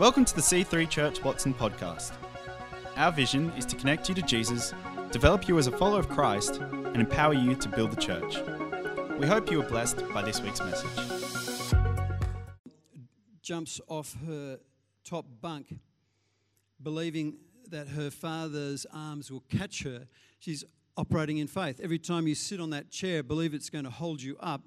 Welcome 0.00 0.24
to 0.24 0.34
the 0.34 0.40
C3 0.40 0.88
Church 0.88 1.22
Watson 1.22 1.52
podcast. 1.52 2.12
Our 2.96 3.12
vision 3.12 3.52
is 3.58 3.66
to 3.66 3.76
connect 3.76 4.08
you 4.08 4.14
to 4.14 4.22
Jesus, 4.22 4.72
develop 5.10 5.46
you 5.46 5.58
as 5.58 5.66
a 5.66 5.72
follower 5.72 6.00
of 6.00 6.08
Christ, 6.08 6.56
and 6.56 6.96
empower 6.96 7.34
you 7.34 7.54
to 7.56 7.68
build 7.68 7.90
the 7.90 8.00
church. 8.00 8.38
We 9.18 9.26
hope 9.26 9.50
you 9.50 9.60
are 9.60 9.68
blessed 9.68 10.02
by 10.14 10.22
this 10.22 10.40
week's 10.40 10.60
message. 10.60 10.88
jumps 13.42 13.78
off 13.88 14.16
her 14.26 14.58
top 15.04 15.26
bunk, 15.42 15.78
believing 16.82 17.36
that 17.68 17.88
her 17.88 18.10
father's 18.10 18.86
arms 18.94 19.30
will 19.30 19.44
catch 19.50 19.82
her. 19.82 20.08
She's 20.38 20.64
operating 20.96 21.36
in 21.36 21.46
faith. 21.46 21.78
Every 21.78 21.98
time 21.98 22.26
you 22.26 22.34
sit 22.34 22.58
on 22.58 22.70
that 22.70 22.88
chair, 22.90 23.22
believe 23.22 23.52
it's 23.52 23.68
going 23.68 23.84
to 23.84 23.90
hold 23.90 24.22
you 24.22 24.38
up. 24.40 24.62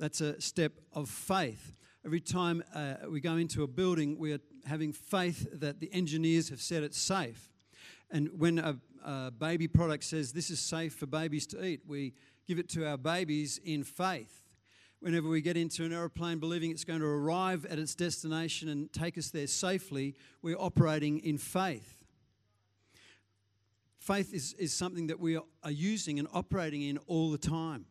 That's 0.00 0.20
a 0.20 0.40
step 0.40 0.72
of 0.92 1.08
faith. 1.08 1.74
Every 2.08 2.20
time 2.20 2.64
uh, 2.74 2.94
we 3.10 3.20
go 3.20 3.36
into 3.36 3.64
a 3.64 3.66
building, 3.66 4.18
we 4.18 4.32
are 4.32 4.40
having 4.64 4.94
faith 4.94 5.46
that 5.52 5.78
the 5.78 5.92
engineers 5.92 6.48
have 6.48 6.62
said 6.62 6.82
it's 6.82 6.98
safe. 6.98 7.52
And 8.10 8.30
when 8.38 8.58
a, 8.58 8.78
a 9.04 9.30
baby 9.30 9.68
product 9.68 10.04
says 10.04 10.32
this 10.32 10.48
is 10.48 10.58
safe 10.58 10.94
for 10.94 11.04
babies 11.04 11.46
to 11.48 11.62
eat, 11.62 11.82
we 11.86 12.14
give 12.46 12.58
it 12.58 12.70
to 12.70 12.88
our 12.88 12.96
babies 12.96 13.60
in 13.62 13.84
faith 13.84 14.54
whenever 15.00 15.28
we 15.28 15.42
get 15.42 15.58
into 15.58 15.84
an 15.84 15.92
aeroplane 15.92 16.38
believing 16.38 16.70
it's 16.70 16.82
going 16.82 17.00
to 17.00 17.06
arrive 17.06 17.66
at 17.66 17.78
its 17.78 17.94
destination 17.94 18.70
and 18.70 18.90
take 18.90 19.18
us 19.18 19.28
there 19.28 19.46
safely, 19.46 20.14
we're 20.40 20.56
operating 20.56 21.18
in 21.18 21.36
faith. 21.36 22.06
Faith 23.98 24.32
is, 24.32 24.54
is 24.54 24.72
something 24.72 25.08
that 25.08 25.20
we 25.20 25.36
are 25.36 25.70
using 25.70 26.18
and 26.18 26.26
operating 26.32 26.80
in 26.80 26.96
all 27.06 27.30
the 27.30 27.36
time. 27.36 27.84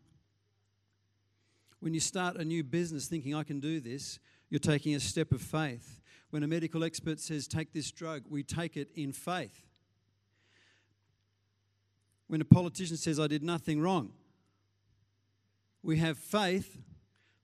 When 1.79 1.93
you 1.93 1.99
start 1.99 2.37
a 2.37 2.45
new 2.45 2.63
business 2.63 3.07
thinking, 3.07 3.35
I 3.35 3.43
can 3.43 3.59
do 3.59 3.79
this, 3.79 4.19
you're 4.49 4.59
taking 4.59 4.95
a 4.95 4.99
step 4.99 5.31
of 5.31 5.41
faith. 5.41 6.01
When 6.29 6.43
a 6.43 6.47
medical 6.47 6.83
expert 6.83 7.19
says, 7.19 7.47
take 7.47 7.71
this 7.71 7.91
drug, 7.91 8.23
we 8.29 8.43
take 8.43 8.75
it 8.75 8.89
in 8.95 9.13
faith. 9.13 9.63
When 12.27 12.41
a 12.41 12.45
politician 12.45 12.97
says, 12.97 13.19
I 13.19 13.27
did 13.27 13.43
nothing 13.43 13.79
wrong, 13.79 14.11
we 15.83 15.97
have 15.97 16.17
faith 16.17 16.77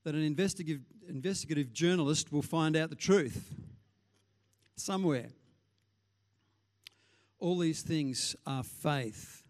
that 0.04 0.16
an 0.16 0.24
investigative, 0.24 0.82
investigative 1.08 1.72
journalist 1.72 2.34
will 2.34 2.42
find 2.42 2.76
out 2.76 2.90
the 2.90 2.96
truth 2.96 3.54
somewhere. 4.76 5.30
All 7.40 7.58
these 7.58 7.82
things 7.82 8.36
are 8.46 8.64
faith. 8.64 9.44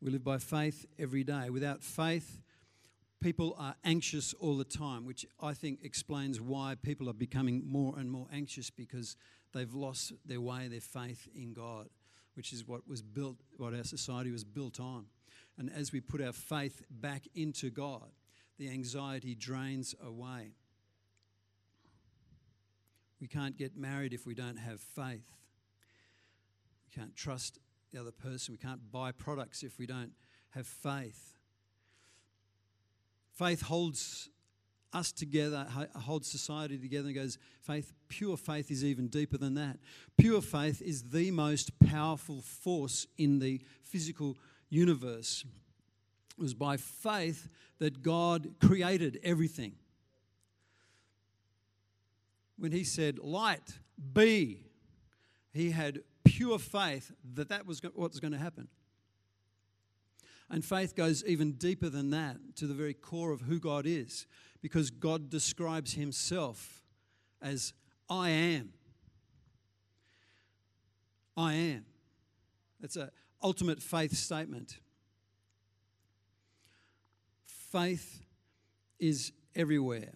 We 0.00 0.10
live 0.10 0.24
by 0.24 0.38
faith 0.38 0.86
every 0.98 1.22
day. 1.22 1.50
Without 1.50 1.82
faith, 1.82 2.40
people 3.20 3.56
are 3.58 3.74
anxious 3.84 4.34
all 4.34 4.56
the 4.56 4.64
time, 4.64 5.06
which 5.06 5.26
I 5.40 5.54
think 5.54 5.80
explains 5.82 6.40
why 6.40 6.76
people 6.80 7.08
are 7.08 7.14
becoming 7.14 7.62
more 7.66 7.98
and 7.98 8.10
more 8.10 8.26
anxious 8.32 8.70
because 8.70 9.16
they've 9.52 9.72
lost 9.74 10.12
their 10.24 10.40
way, 10.40 10.68
their 10.68 10.80
faith 10.80 11.28
in 11.34 11.52
God, 11.52 11.88
which 12.34 12.52
is 12.52 12.66
what 12.66 12.86
was 12.88 13.02
built, 13.02 13.36
what 13.56 13.74
our 13.74 13.84
society 13.84 14.30
was 14.30 14.44
built 14.44 14.78
on. 14.80 15.06
And 15.58 15.70
as 15.74 15.92
we 15.92 16.00
put 16.00 16.20
our 16.20 16.32
faith 16.32 16.82
back 16.90 17.22
into 17.34 17.70
God, 17.70 18.10
the 18.58 18.68
anxiety 18.68 19.34
drains 19.34 19.94
away. 20.04 20.52
We 23.20 23.26
can't 23.26 23.56
get 23.56 23.76
married 23.76 24.12
if 24.12 24.26
we 24.26 24.34
don't 24.34 24.58
have 24.58 24.80
faith. 24.80 25.24
We 26.84 27.00
can't 27.00 27.16
trust 27.16 27.58
the 27.92 28.00
other 28.00 28.12
person. 28.12 28.52
We 28.52 28.58
can't 28.58 28.92
buy 28.92 29.12
products 29.12 29.62
if 29.62 29.78
we 29.78 29.86
don't 29.86 30.12
have 30.50 30.66
faith. 30.66 31.35
Faith 33.36 33.62
holds 33.62 34.30
us 34.94 35.12
together, 35.12 35.66
holds 35.94 36.26
society 36.26 36.78
together, 36.78 37.08
and 37.08 37.14
goes, 37.14 37.38
faith, 37.60 37.92
pure 38.08 38.36
faith 38.36 38.70
is 38.70 38.82
even 38.82 39.08
deeper 39.08 39.36
than 39.36 39.54
that. 39.54 39.78
Pure 40.16 40.40
faith 40.40 40.80
is 40.80 41.10
the 41.10 41.30
most 41.30 41.78
powerful 41.80 42.40
force 42.40 43.06
in 43.18 43.38
the 43.38 43.60
physical 43.82 44.38
universe. 44.70 45.44
It 46.38 46.42
was 46.42 46.54
by 46.54 46.78
faith 46.78 47.48
that 47.78 48.02
God 48.02 48.54
created 48.58 49.20
everything. 49.22 49.74
When 52.58 52.72
He 52.72 52.84
said, 52.84 53.18
Light, 53.18 53.78
be, 54.14 54.64
He 55.52 55.72
had 55.72 56.00
pure 56.24 56.58
faith 56.58 57.12
that 57.34 57.50
that 57.50 57.66
was 57.66 57.82
what 57.82 58.10
was 58.10 58.20
going 58.20 58.32
to 58.32 58.38
happen. 58.38 58.68
And 60.48 60.64
faith 60.64 60.94
goes 60.94 61.24
even 61.24 61.52
deeper 61.52 61.88
than 61.88 62.10
that 62.10 62.36
to 62.56 62.66
the 62.66 62.74
very 62.74 62.94
core 62.94 63.32
of 63.32 63.42
who 63.42 63.58
God 63.58 63.84
is, 63.86 64.26
because 64.62 64.90
God 64.90 65.28
describes 65.28 65.94
Himself 65.94 66.82
as 67.42 67.72
I 68.08 68.30
am. 68.30 68.72
I 71.36 71.54
am. 71.54 71.84
That's 72.80 72.96
an 72.96 73.10
ultimate 73.42 73.82
faith 73.82 74.14
statement. 74.14 74.78
Faith 77.44 78.24
is 78.98 79.32
everywhere. 79.54 80.14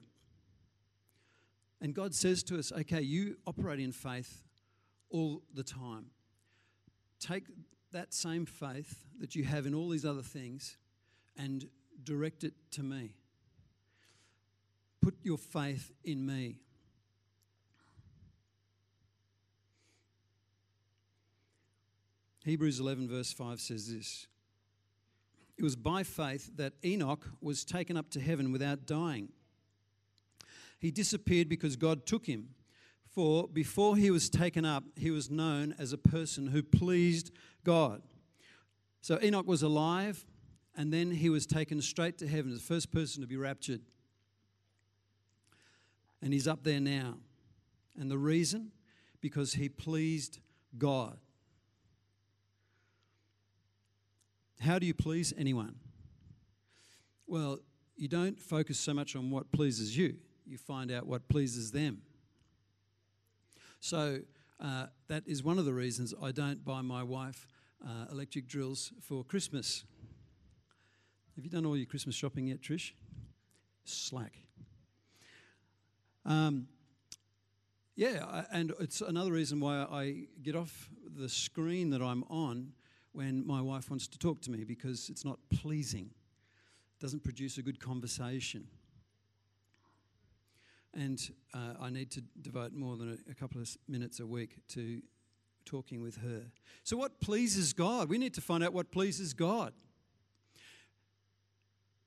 And 1.81 1.95
God 1.95 2.15
says 2.15 2.43
to 2.45 2.59
us, 2.59 2.73
okay, 2.73 3.01
you 3.01 3.37
operate 3.47 3.81
in 3.81 3.93
faith 3.93 4.45
all 5.11 5.43
the 5.55 5.63
time. 5.63 6.07
Take 7.19 7.45
that 7.93 8.15
same 8.15 8.47
faith 8.47 9.05
that 9.21 9.35
you 9.35 9.45
have 9.45 9.67
in 9.67 9.75
all 9.75 9.89
these 9.89 10.05
other 10.05 10.23
things 10.23 10.77
and 11.37 11.69
direct 12.05 12.45
it 12.45 12.55
to 12.73 12.83
me. 12.83 13.15
Put 15.01 15.15
your 15.23 15.39
faith 15.39 15.91
in 16.05 16.27
me. 16.27 16.59
Hebrews 22.45 22.81
11, 22.81 23.09
verse 23.09 23.33
5 23.33 23.61
says 23.61 23.93
this 23.93 24.27
It 25.57 25.63
was 25.63 25.77
by 25.77 26.03
faith 26.03 26.51
that 26.57 26.75
Enoch 26.85 27.27
was 27.41 27.65
taken 27.65 27.97
up 27.97 28.11
to 28.11 28.21
heaven 28.21 28.53
without 28.53 28.87
dying. 28.87 29.29
He 30.79 30.91
disappeared 30.91 31.49
because 31.49 31.77
God 31.77 32.07
took 32.07 32.27
him. 32.27 32.55
For 33.11 33.49
before 33.49 33.97
he 33.97 34.11
was 34.11 34.31
taken 34.31 34.65
up, 34.65 34.85
he 34.97 35.11
was 35.11 35.31
known 35.31 35.75
as 35.79 35.93
a 35.93 35.99
person 35.99 36.47
who 36.49 36.63
pleased 36.63 37.33
God. 37.65 38.03
So 39.01 39.19
Enoch 39.23 39.47
was 39.47 39.63
alive, 39.63 40.25
and 40.77 40.93
then 40.93 41.11
he 41.11 41.29
was 41.29 41.47
taken 41.47 41.83
straight 41.83 42.19
to 42.19 42.29
heaven 42.29 42.55
the 42.55 42.61
first 42.61 42.93
person 42.93 43.21
to 43.23 43.27
be 43.27 43.37
raptured. 43.37 43.81
And 46.23 46.33
he's 46.33 46.47
up 46.47 46.63
there 46.63 46.81
now. 46.81 47.15
And 47.99 48.11
the 48.11 48.19
reason? 48.19 48.71
Because 49.21 49.55
he 49.55 49.69
pleased 49.69 50.39
God. 50.79 51.19
How 54.61 54.79
do 54.79 54.87
you 54.87 54.95
please 54.95 55.33
anyone? 55.37 55.75
Well, 57.27 57.59
you 57.97 58.09
don't 58.09 58.39
focus 58.39 58.79
so 58.79 58.95
much 58.95 59.17
on 59.17 59.31
what 59.31 59.51
pleases 59.51 59.97
you, 59.97 60.17
you 60.47 60.59
find 60.59 60.93
out 60.93 61.07
what 61.07 61.29
pleases 61.29 61.73
them. 61.73 62.03
So 63.81 64.21
uh, 64.63 64.87
that 65.09 65.27
is 65.27 65.43
one 65.43 65.59
of 65.59 65.65
the 65.65 65.73
reasons 65.73 66.13
I 66.23 66.33
don't 66.33 66.65
buy 66.65 66.83
my 66.83 67.03
wife 67.03 67.49
uh, 67.85 68.13
electric 68.13 68.47
drills 68.47 68.93
for 69.01 69.25
Christmas. 69.25 69.85
Have 71.35 71.45
you 71.45 71.51
done 71.51 71.65
all 71.65 71.77
your 71.77 71.87
Christmas 71.87 72.15
shopping 72.15 72.49
yet, 72.49 72.61
Trish? 72.61 72.93
Slack. 73.85 74.35
Um, 76.27 76.69
yeah, 77.97 78.45
and 78.53 78.75
it's 78.81 79.01
another 79.01 79.33
reason 79.33 79.61
why 79.61 79.79
I 79.79 80.25
get 80.43 80.55
off 80.55 80.91
the 81.17 81.29
screen 81.29 81.89
that 81.91 82.03
I'm 82.03 82.23
on 82.25 82.73
when 83.13 83.47
my 83.47 83.63
wife 83.63 83.89
wants 83.89 84.07
to 84.09 84.19
talk 84.19 84.43
to 84.43 84.51
me 84.51 84.65
because 84.65 85.09
it's 85.09 85.25
not 85.25 85.39
pleasing. 85.51 86.11
It 86.99 87.01
doesn't 87.01 87.25
produce 87.25 87.57
a 87.57 87.63
good 87.63 87.81
conversation 87.81 88.67
and 90.95 91.21
uh, 91.55 91.75
I 91.81 91.91
need 91.91 92.11
to 92.13 92.23
devote 92.41 92.73
more 92.73 92.97
than 92.97 93.11
a, 93.11 93.31
a, 93.31 93.35
couple 93.35 93.61
of 93.61 93.69
minutes 93.89 94.21
a 94.21 94.27
week 94.27 94.57
to 94.71 95.01
talking 95.65 96.03
with 96.03 96.17
her. 96.17 96.43
So, 96.83 96.97
what 96.97 97.21
pleases 97.21 97.73
God? 97.73 98.09
We 98.09 98.19
need 98.19 98.35
to 98.35 98.41
find 98.41 98.65
out 98.65 98.73
what 98.73 98.91
pleases 98.91 99.33
God. 99.33 99.73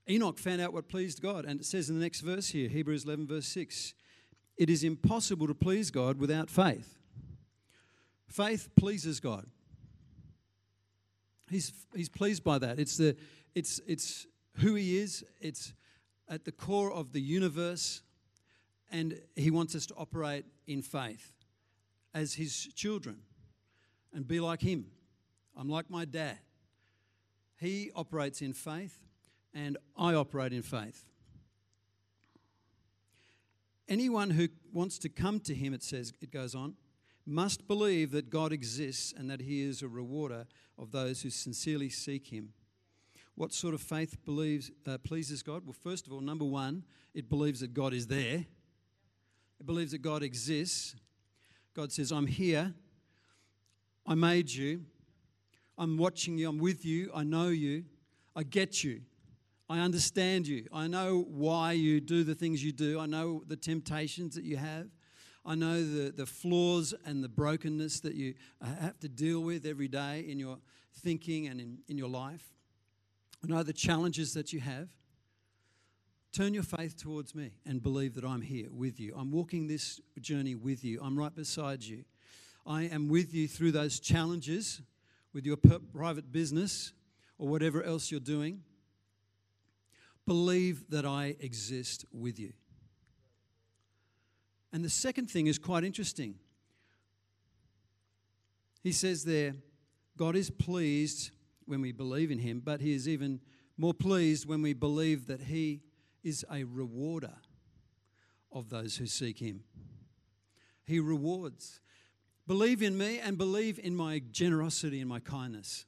Enoch 0.10 0.38
found 0.38 0.60
out 0.60 0.74
what 0.74 0.90
pleased 0.90 1.22
God, 1.22 1.46
and 1.46 1.62
it 1.62 1.66
says 1.66 1.90
in 1.90 1.98
the 1.98 2.04
next 2.04 2.22
verse 2.22 2.50
here, 2.50 2.68
Hebrews 2.68 3.06
11, 3.06 3.26
verse 3.26 3.48
6, 3.48 3.94
it 4.58 4.70
is 4.70 4.84
impossible 4.84 5.48
to 5.48 5.56
please 5.56 5.92
God 5.92 6.20
without 6.20 6.50
faith. 6.50 7.00
Faith 8.28 8.70
pleases 8.76 9.22
God. 9.22 9.46
He's, 11.50 11.72
he's 11.96 12.10
pleased 12.10 12.44
by 12.44 12.58
that. 12.60 12.80
It's, 12.80 12.98
the, 12.98 13.16
it's, 13.56 13.80
it's 13.88 14.28
who 14.58 14.76
He 14.76 14.98
is, 14.98 15.24
it's 15.40 15.74
at 16.28 16.44
the 16.44 16.52
core 16.52 16.92
of 16.92 17.14
the 17.14 17.22
universe 17.22 18.02
and 18.94 19.20
He 19.36 19.52
wants 19.52 19.76
us 19.76 19.86
to 19.88 19.96
operate 19.96 20.46
in 20.66 20.82
faith 20.82 21.34
as 22.14 22.36
His 22.36 22.56
children 22.76 23.24
and 24.14 24.26
be 24.26 24.40
like 24.40 24.62
Him. 24.62 24.86
I'm 25.58 25.68
like 25.68 25.90
my 25.90 26.06
dad. 26.06 26.40
He 27.60 27.92
operates 27.96 28.42
in 28.42 28.54
faith, 28.54 29.00
and 29.54 29.78
I 29.98 30.14
operate 30.14 30.54
in 30.54 30.64
faith. 30.64 31.06
Anyone 33.88 34.32
who 34.32 34.48
wants 34.72 34.98
to 35.00 35.10
come 35.10 35.40
to 35.42 35.54
him, 35.54 35.74
it 35.74 35.84
says, 35.84 36.14
it 36.22 36.32
goes 36.32 36.56
on, 36.56 36.76
must 37.26 37.68
believe 37.68 38.12
that 38.12 38.30
God 38.30 38.52
exists 38.52 39.14
and 39.16 39.30
that 39.30 39.42
he 39.42 39.62
is 39.62 39.82
a 39.82 39.88
rewarder 39.88 40.46
of 40.78 40.92
those 40.92 41.22
who 41.22 41.30
sincerely 41.30 41.90
seek 41.90 42.28
him. 42.28 42.54
What 43.36 43.54
sort 43.54 43.74
of 43.74 43.82
faith 43.82 44.18
believes, 44.26 44.72
uh, 44.88 44.98
pleases 45.00 45.44
God? 45.44 45.64
Well, 45.66 45.76
first 45.84 46.08
of 46.08 46.14
all, 46.14 46.22
number 46.22 46.46
one, 46.46 46.84
it 47.14 47.30
believes 47.30 47.60
that 47.62 47.74
God 47.74 47.94
is 47.94 48.08
there. 48.08 48.46
Believes 49.66 49.92
that 49.92 50.02
God 50.02 50.24
exists. 50.24 50.96
God 51.74 51.92
says, 51.92 52.12
I'm 52.12 52.28
here. 52.28 52.74
I 54.06 54.16
made 54.16 54.52
you. 54.52 54.82
I'm 55.78 55.98
watching 55.98 56.38
you. 56.38 56.50
I'm 56.50 56.60
with 56.60 56.86
you. 56.86 57.12
I 57.16 57.24
know 57.24 57.48
you. 57.48 57.86
I 58.36 58.44
get 58.44 58.84
you. 58.84 59.02
I 59.70 59.80
understand 59.80 60.48
you. 60.48 60.68
I 60.72 60.88
know 60.88 61.26
why 61.30 61.72
you 61.72 62.02
do 62.02 62.24
the 62.24 62.36
things 62.36 62.64
you 62.64 62.72
do. 62.72 63.00
I 63.00 63.06
know 63.06 63.44
the 63.48 63.56
temptations 63.56 64.36
that 64.36 64.44
you 64.44 64.58
have. 64.58 64.88
I 65.46 65.56
know 65.56 65.84
the, 65.84 66.12
the 66.12 66.26
flaws 66.26 66.94
and 67.06 67.24
the 67.24 67.30
brokenness 67.30 68.02
that 68.02 68.16
you 68.16 68.36
uh, 68.62 68.68
have 68.82 69.00
to 69.00 69.10
deal 69.10 69.42
with 69.42 69.66
every 69.66 69.88
day 69.88 70.26
in 70.28 70.40
your 70.40 70.58
thinking 71.02 71.48
and 71.48 71.60
in, 71.60 71.80
in 71.88 71.98
your 71.98 72.08
life. 72.08 72.54
I 73.44 73.48
know 73.48 73.64
the 73.64 73.74
challenges 73.74 74.34
that 74.36 74.54
you 74.54 74.62
have. 74.62 74.90
Turn 76.34 76.56
your 76.56 76.64
faith 76.64 76.98
towards 77.00 77.36
me 77.36 77.52
and 77.64 77.84
believe 77.84 78.16
that 78.16 78.26
I'm 78.26 78.42
here 78.42 78.66
with 78.72 79.00
you. 79.00 79.14
I'm 79.16 79.32
walking 79.32 79.68
this 79.68 80.02
journey 80.20 80.56
with 80.56 80.84
you. 80.84 81.00
I'm 81.00 81.16
right 81.16 81.34
beside 81.34 81.84
you. 81.84 82.06
I 82.66 82.84
am 82.84 83.08
with 83.08 83.36
you 83.36 83.48
through 83.48 83.74
those 83.74 84.00
challenges 84.00 84.82
with 85.32 85.46
your 85.46 85.58
private 85.58 86.32
business 86.32 86.92
or 87.38 87.48
whatever 87.48 87.84
else 87.84 88.10
you're 88.10 88.20
doing. 88.20 88.64
Believe 90.26 90.90
that 90.90 91.06
I 91.06 91.36
exist 91.40 92.04
with 92.12 92.40
you. 92.40 92.54
And 94.72 94.84
the 94.84 94.90
second 94.90 95.30
thing 95.30 95.46
is 95.46 95.60
quite 95.60 95.84
interesting. 95.84 96.34
He 98.82 98.92
says 98.92 99.24
there, 99.24 99.54
God 100.18 100.36
is 100.36 100.50
pleased 100.50 101.30
when 101.66 101.80
we 101.80 101.92
believe 101.92 102.32
in 102.32 102.40
Him, 102.40 102.60
but 102.66 102.82
He 102.82 102.96
is 102.96 103.08
even 103.08 103.40
more 103.78 103.94
pleased 103.94 104.48
when 104.48 104.64
we 104.64 104.74
believe 104.74 105.28
that 105.28 105.42
He 105.42 105.82
is 106.24 106.46
a 106.52 106.64
rewarder 106.64 107.34
of 108.52 108.70
those 108.70 108.98
who 108.98 109.06
seek 109.06 109.40
Him. 109.40 109.64
He 110.86 111.00
rewards. 111.00 111.80
Believe 112.48 112.82
in 112.82 112.98
me 112.98 113.20
and 113.20 113.38
believe 113.38 113.80
in 113.80 113.96
my 113.96 114.22
generosity 114.32 115.00
and 115.00 115.10
my 115.10 115.20
kindness. 115.20 115.86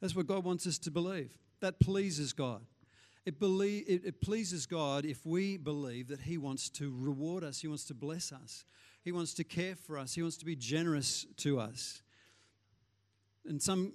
That's 0.00 0.14
what 0.14 0.26
God 0.26 0.44
wants 0.44 0.66
us 0.66 0.78
to 0.80 0.90
believe. 0.90 1.38
That 1.60 1.80
pleases 1.80 2.32
God. 2.32 2.62
It, 3.24 3.40
believe, 3.40 3.84
it, 3.88 4.04
it 4.04 4.20
pleases 4.20 4.66
God 4.66 5.06
if 5.06 5.24
we 5.24 5.56
believe 5.56 6.08
that 6.08 6.20
He 6.20 6.36
wants 6.36 6.68
to 6.70 6.94
reward 6.94 7.42
us, 7.42 7.60
He 7.60 7.68
wants 7.68 7.84
to 7.86 7.94
bless 7.94 8.32
us, 8.32 8.64
He 9.02 9.12
wants 9.12 9.32
to 9.34 9.44
care 9.44 9.74
for 9.74 9.98
us, 9.98 10.14
He 10.14 10.20
wants 10.20 10.36
to 10.38 10.44
be 10.44 10.56
generous 10.56 11.24
to 11.38 11.58
us. 11.58 12.02
And 13.46 13.62
some 13.62 13.92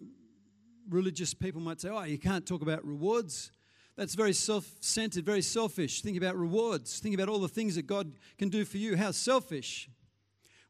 religious 0.89 1.35
people 1.35 1.61
might 1.61 1.79
say, 1.79 1.89
oh, 1.89 2.03
you 2.03 2.17
can't 2.17 2.45
talk 2.45 2.63
about 2.63 2.83
rewards. 2.83 3.51
That's 3.99 4.15
very 4.15 4.31
self 4.31 4.65
centered, 4.79 5.25
very 5.25 5.41
selfish. 5.41 6.01
Think 6.01 6.15
about 6.15 6.37
rewards. 6.37 6.99
Think 6.99 7.15
about 7.15 7.27
all 7.27 7.39
the 7.39 7.49
things 7.49 7.75
that 7.75 7.85
God 7.85 8.13
can 8.37 8.47
do 8.47 8.63
for 8.63 8.77
you. 8.77 8.95
How 8.95 9.11
selfish. 9.11 9.89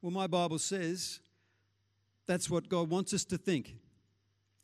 Well, 0.02 0.12
my 0.12 0.26
Bible 0.26 0.58
says 0.58 1.20
that's 2.26 2.50
what 2.50 2.70
God 2.70 2.90
wants 2.90 3.14
us 3.14 3.26
to 3.26 3.38
think. 3.38 3.76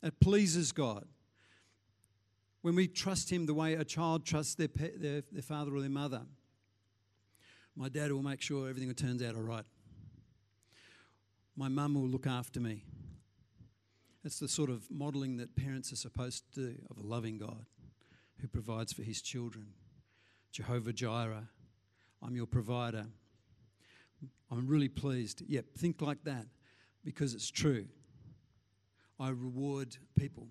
It 0.02 0.18
pleases 0.18 0.72
God. 0.72 1.06
When 2.62 2.74
we 2.74 2.88
trust 2.88 3.30
Him 3.30 3.46
the 3.46 3.54
way 3.54 3.74
a 3.74 3.84
child 3.84 4.26
trusts 4.26 4.56
their, 4.56 4.66
their, 4.66 5.22
their 5.30 5.42
father 5.42 5.72
or 5.72 5.80
their 5.80 5.88
mother, 5.88 6.22
my 7.76 7.88
dad 7.88 8.10
will 8.10 8.24
make 8.24 8.42
sure 8.42 8.68
everything 8.68 8.92
turns 8.94 9.22
out 9.22 9.36
all 9.36 9.42
right. 9.42 9.64
My 11.56 11.68
mum 11.68 11.94
will 11.94 12.08
look 12.08 12.26
after 12.26 12.58
me. 12.58 12.82
That's 14.24 14.40
the 14.40 14.48
sort 14.48 14.70
of 14.70 14.90
modeling 14.90 15.36
that 15.36 15.54
parents 15.54 15.92
are 15.92 15.96
supposed 15.96 16.52
to 16.54 16.60
do 16.72 16.76
of 16.90 16.98
a 16.98 17.06
loving 17.06 17.38
God 17.38 17.64
who 18.40 18.48
provides 18.48 18.92
for 18.92 19.02
his 19.02 19.22
children. 19.22 19.68
Jehovah 20.52 20.92
Jireh, 20.92 21.48
I'm 22.22 22.36
your 22.36 22.46
provider. 22.46 23.06
I'm 24.50 24.66
really 24.66 24.88
pleased. 24.88 25.42
Yep, 25.46 25.66
think 25.76 26.00
like 26.00 26.24
that 26.24 26.46
because 27.04 27.34
it's 27.34 27.50
true. 27.50 27.86
I 29.18 29.30
reward 29.30 29.96
people 30.18 30.48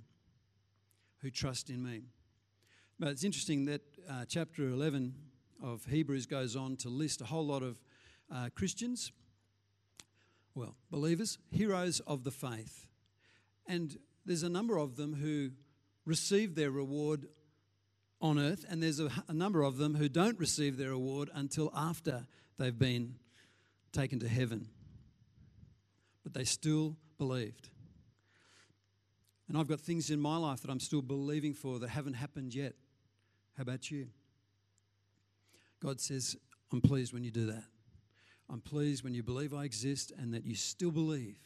who 1.21 1.29
trust 1.29 1.69
in 1.69 1.83
me. 1.83 2.03
But 2.99 3.09
it's 3.09 3.23
interesting 3.23 3.65
that 3.65 3.81
uh, 4.09 4.25
chapter 4.27 4.69
11 4.69 5.13
of 5.61 5.85
Hebrews 5.85 6.25
goes 6.25 6.55
on 6.55 6.77
to 6.77 6.89
list 6.89 7.21
a 7.21 7.25
whole 7.25 7.45
lot 7.45 7.61
of 7.61 7.77
uh, 8.33 8.49
Christians, 8.55 9.11
well, 10.55 10.75
believers, 10.89 11.37
heroes 11.51 11.99
of 12.01 12.23
the 12.23 12.31
faith. 12.31 12.87
And 13.67 13.97
there's 14.25 14.43
a 14.43 14.49
number 14.49 14.77
of 14.77 14.95
them 14.95 15.15
who 15.15 15.51
receive 16.05 16.55
their 16.55 16.71
reward 16.71 17.27
on 18.25 18.39
earth, 18.39 18.65
and 18.69 18.81
there's 18.81 18.99
a, 18.99 19.09
a 19.27 19.33
number 19.33 19.61
of 19.61 19.77
them 19.77 19.95
who 19.95 20.09
don't 20.09 20.39
receive 20.39 20.77
their 20.77 20.89
reward 20.89 21.29
until 21.33 21.71
after 21.75 22.25
they've 22.57 22.77
been 22.77 23.15
taken 23.91 24.19
to 24.19 24.27
heaven. 24.27 24.67
But 26.23 26.33
they 26.33 26.43
still 26.43 26.97
believed. 27.17 27.69
And 29.47 29.57
I've 29.57 29.67
got 29.67 29.79
things 29.79 30.09
in 30.09 30.19
my 30.19 30.37
life 30.37 30.61
that 30.61 30.71
I'm 30.71 30.79
still 30.79 31.03
believing 31.03 31.53
for 31.53 31.77
that 31.79 31.89
haven't 31.89 32.15
happened 32.15 32.55
yet. 32.55 32.73
How 33.57 33.61
about 33.61 33.91
you? 33.91 34.07
God 35.81 36.01
says, 36.01 36.35
I'm 36.71 36.81
pleased 36.81 37.13
when 37.13 37.23
you 37.23 37.31
do 37.31 37.45
that. 37.45 37.63
I'm 38.49 38.61
pleased 38.61 39.03
when 39.03 39.13
you 39.13 39.21
believe 39.21 39.53
I 39.53 39.65
exist 39.65 40.11
and 40.17 40.33
that 40.33 40.45
you 40.45 40.55
still 40.55 40.91
believe 40.91 41.37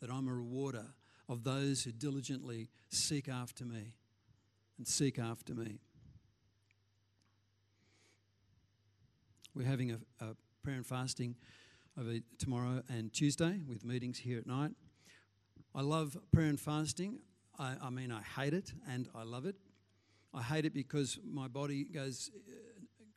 that 0.00 0.10
I'm 0.10 0.28
a 0.28 0.32
rewarder 0.32 0.86
of 1.28 1.42
those 1.44 1.82
who 1.82 1.92
diligently 1.92 2.68
seek 2.88 3.28
after 3.28 3.64
me 3.64 3.94
and 4.78 4.86
seek 4.86 5.18
after 5.18 5.54
me. 5.54 5.80
We're 9.54 9.66
having 9.66 9.90
a, 9.90 9.98
a 10.24 10.36
prayer 10.62 10.76
and 10.76 10.86
fasting 10.86 11.34
over 11.98 12.18
tomorrow 12.38 12.82
and 12.88 13.12
Tuesday 13.12 13.60
with 13.66 13.84
meetings 13.84 14.18
here 14.18 14.38
at 14.38 14.46
night. 14.46 14.70
I 15.74 15.82
love 15.82 16.16
prayer 16.32 16.46
and 16.46 16.60
fasting. 16.60 17.18
I, 17.58 17.74
I 17.82 17.90
mean, 17.90 18.12
I 18.12 18.22
hate 18.22 18.54
it 18.54 18.72
and 18.88 19.08
I 19.12 19.24
love 19.24 19.46
it. 19.46 19.56
I 20.32 20.42
hate 20.42 20.66
it 20.66 20.72
because 20.72 21.18
my 21.24 21.48
body 21.48 21.82
goes 21.82 22.30
uh, 22.48 22.52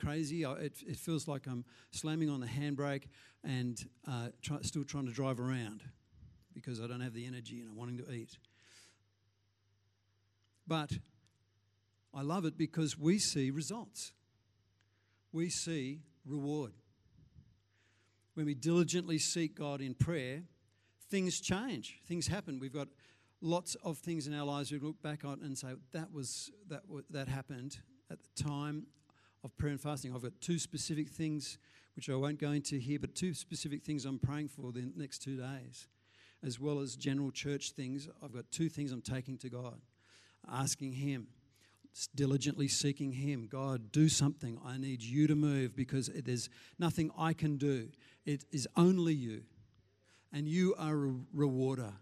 crazy. 0.03 0.43
I, 0.43 0.53
it, 0.53 0.73
it, 0.87 0.97
feels 0.97 1.27
like 1.27 1.45
I'm 1.45 1.65
slamming 1.91 2.31
on 2.31 2.39
the 2.39 2.47
handbrake 2.47 3.03
and 3.43 3.77
uh, 4.07 4.29
try, 4.41 4.57
still 4.63 4.83
trying 4.83 5.05
to 5.05 5.11
drive 5.13 5.39
around 5.39 5.83
because 6.55 6.81
I 6.81 6.87
don't 6.87 7.01
have 7.01 7.13
the 7.13 7.27
energy 7.27 7.59
and 7.59 7.69
I'm 7.69 7.75
wanting 7.75 7.99
to 7.99 8.11
eat. 8.11 8.39
But 10.65 10.93
I 12.11 12.23
love 12.23 12.45
it 12.45 12.57
because 12.57 12.97
we 12.97 13.19
see 13.19 13.51
results. 13.51 14.13
We 15.31 15.49
see 15.49 16.01
reward. 16.25 16.73
When 18.33 18.45
we 18.45 18.55
diligently 18.55 19.19
seek 19.19 19.55
God 19.55 19.81
in 19.81 19.93
prayer, 19.93 20.43
things 21.09 21.39
change, 21.39 21.99
things 22.07 22.27
happen. 22.27 22.59
We've 22.59 22.73
got 22.73 22.87
lots 23.41 23.75
of 23.83 23.97
things 23.97 24.25
in 24.25 24.33
our 24.33 24.45
lives 24.45 24.71
we 24.71 24.79
look 24.79 25.01
back 25.01 25.25
on 25.25 25.41
and 25.43 25.57
say 25.57 25.73
that 25.91 26.11
was 26.11 26.49
that 26.69 26.81
that 27.09 27.27
happened 27.27 27.77
at 28.09 28.19
the 28.23 28.43
time 28.43 28.87
of 29.43 29.55
prayer 29.57 29.71
and 29.71 29.81
fasting. 29.81 30.15
I've 30.15 30.23
got 30.23 30.39
two 30.39 30.57
specific 30.57 31.09
things 31.09 31.57
which 31.95 32.09
I 32.09 32.15
won't 32.15 32.39
go 32.39 32.51
into 32.51 32.77
here, 32.77 32.97
but 32.99 33.13
two 33.13 33.33
specific 33.33 33.83
things 33.83 34.05
I'm 34.05 34.17
praying 34.17 34.47
for 34.47 34.71
the 34.71 34.89
next 34.95 35.19
two 35.19 35.37
days, 35.37 35.87
as 36.43 36.59
well 36.59 36.79
as 36.79 36.95
general 36.95 37.31
church 37.31 37.71
things. 37.71 38.09
I've 38.23 38.33
got 38.33 38.45
two 38.51 38.69
things 38.69 38.91
I'm 38.91 39.01
taking 39.01 39.37
to 39.39 39.49
God, 39.49 39.79
asking 40.51 40.93
Him, 40.93 41.27
diligently 42.15 42.67
seeking 42.67 43.11
Him. 43.11 43.47
God, 43.47 43.91
do 43.91 44.09
something. 44.09 44.59
I 44.65 44.77
need 44.77 45.01
you 45.01 45.27
to 45.27 45.35
move 45.35 45.75
because 45.75 46.07
there's 46.07 46.49
nothing 46.79 47.11
I 47.17 47.33
can 47.33 47.57
do. 47.57 47.89
It 48.25 48.45
is 48.51 48.67
only 48.75 49.13
you, 49.13 49.43
and 50.31 50.47
you 50.47 50.75
are 50.77 51.05
a 51.05 51.15
rewarder 51.33 51.93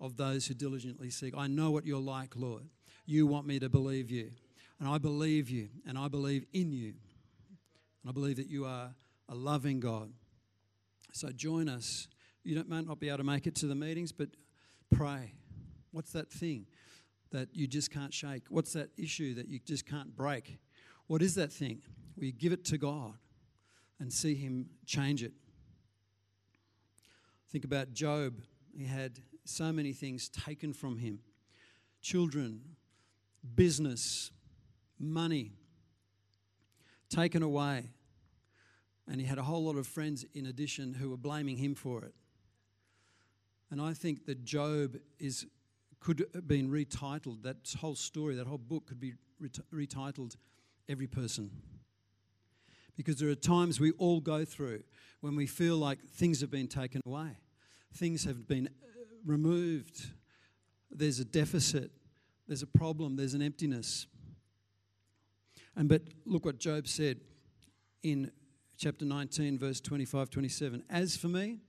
of 0.00 0.16
those 0.16 0.46
who 0.46 0.54
diligently 0.54 1.10
seek. 1.10 1.34
I 1.36 1.46
know 1.46 1.70
what 1.70 1.86
you're 1.86 2.00
like, 2.00 2.36
Lord. 2.36 2.64
You 3.06 3.26
want 3.26 3.46
me 3.46 3.58
to 3.58 3.68
believe 3.68 4.10
you. 4.10 4.30
And 4.80 4.88
I 4.88 4.98
believe 4.98 5.48
you, 5.48 5.68
and 5.86 5.96
I 5.96 6.08
believe 6.08 6.44
in 6.52 6.72
you. 6.72 6.94
And 8.02 8.10
I 8.10 8.12
believe 8.12 8.36
that 8.36 8.48
you 8.48 8.66
are 8.66 8.94
a 9.28 9.34
loving 9.34 9.80
God. 9.80 10.10
So 11.12 11.30
join 11.30 11.68
us. 11.68 12.08
You 12.42 12.62
might 12.66 12.86
not 12.86 13.00
be 13.00 13.08
able 13.08 13.18
to 13.18 13.24
make 13.24 13.46
it 13.46 13.54
to 13.56 13.66
the 13.66 13.74
meetings, 13.74 14.12
but 14.12 14.28
pray. 14.94 15.32
What's 15.92 16.12
that 16.12 16.30
thing 16.30 16.66
that 17.34 17.48
you 17.52 17.66
just 17.66 17.90
can't 17.90 18.14
shake? 18.14 18.44
What's 18.48 18.72
that 18.72 18.90
issue 18.96 19.34
that 19.34 19.48
you 19.48 19.58
just 19.58 19.86
can't 19.86 20.16
break? 20.16 20.56
What 21.08 21.20
is 21.20 21.34
that 21.34 21.52
thing? 21.52 21.82
We 22.16 22.32
give 22.32 22.52
it 22.52 22.64
to 22.66 22.78
God 22.78 23.14
and 24.00 24.12
see 24.12 24.34
Him 24.34 24.70
change 24.86 25.22
it. 25.22 25.32
Think 27.50 27.64
about 27.64 27.92
Job. 27.92 28.40
He 28.76 28.84
had 28.84 29.18
so 29.44 29.72
many 29.72 29.92
things 29.92 30.28
taken 30.28 30.72
from 30.72 30.98
him 30.98 31.20
children, 32.00 32.60
business, 33.54 34.30
money 34.98 35.52
taken 37.08 37.42
away. 37.42 37.90
And 39.06 39.20
he 39.20 39.26
had 39.26 39.38
a 39.38 39.42
whole 39.42 39.64
lot 39.64 39.76
of 39.76 39.86
friends 39.86 40.24
in 40.34 40.46
addition 40.46 40.94
who 40.94 41.10
were 41.10 41.16
blaming 41.16 41.56
him 41.56 41.74
for 41.74 42.02
it. 42.04 42.14
And 43.70 43.80
I 43.80 43.92
think 43.92 44.26
that 44.26 44.44
Job 44.44 44.96
is 45.18 45.46
could 46.04 46.26
have 46.34 46.46
been 46.46 46.70
retitled. 46.70 47.42
That 47.42 47.74
whole 47.80 47.94
story, 47.94 48.34
that 48.36 48.46
whole 48.46 48.58
book 48.58 48.86
could 48.86 49.00
be 49.00 49.14
retitled 49.72 50.36
Every 50.86 51.06
Person. 51.06 51.50
Because 52.94 53.16
there 53.16 53.30
are 53.30 53.34
times 53.34 53.80
we 53.80 53.92
all 53.92 54.20
go 54.20 54.44
through 54.44 54.82
when 55.22 55.34
we 55.34 55.46
feel 55.46 55.78
like 55.78 55.98
things 56.06 56.42
have 56.42 56.50
been 56.50 56.68
taken 56.68 57.00
away, 57.06 57.38
things 57.94 58.24
have 58.24 58.46
been 58.46 58.66
uh, 58.66 58.86
removed, 59.24 60.10
there's 60.90 61.18
a 61.18 61.24
deficit, 61.24 61.90
there's 62.46 62.62
a 62.62 62.66
problem, 62.66 63.16
there's 63.16 63.34
an 63.34 63.42
emptiness. 63.42 64.06
And 65.74 65.88
but 65.88 66.02
look 66.26 66.44
what 66.44 66.58
Job 66.58 66.86
said 66.86 67.18
in 68.02 68.30
chapter 68.76 69.06
19, 69.06 69.58
verse 69.58 69.80
25, 69.80 70.28
27. 70.28 70.84
As 70.90 71.16
for 71.16 71.28
me, 71.28 71.60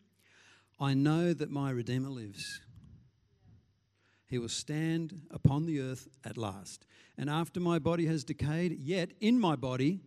I 0.78 0.94
know 0.94 1.34
that 1.34 1.50
my 1.50 1.72
Redeemer 1.72 2.10
lives. 2.10 2.60
He 4.28 4.40
will 4.40 4.50
stand 4.50 5.22
upon 5.32 5.66
the 5.66 5.80
earth 5.80 6.08
at 6.24 6.38
last. 6.38 6.86
And 7.18 7.30
after 7.30 7.60
my 7.60 7.80
body 7.80 8.08
has 8.08 8.24
decayed, 8.24 8.80
yet 8.80 9.12
in 9.22 9.40
my 9.40 9.56
body 9.56 10.02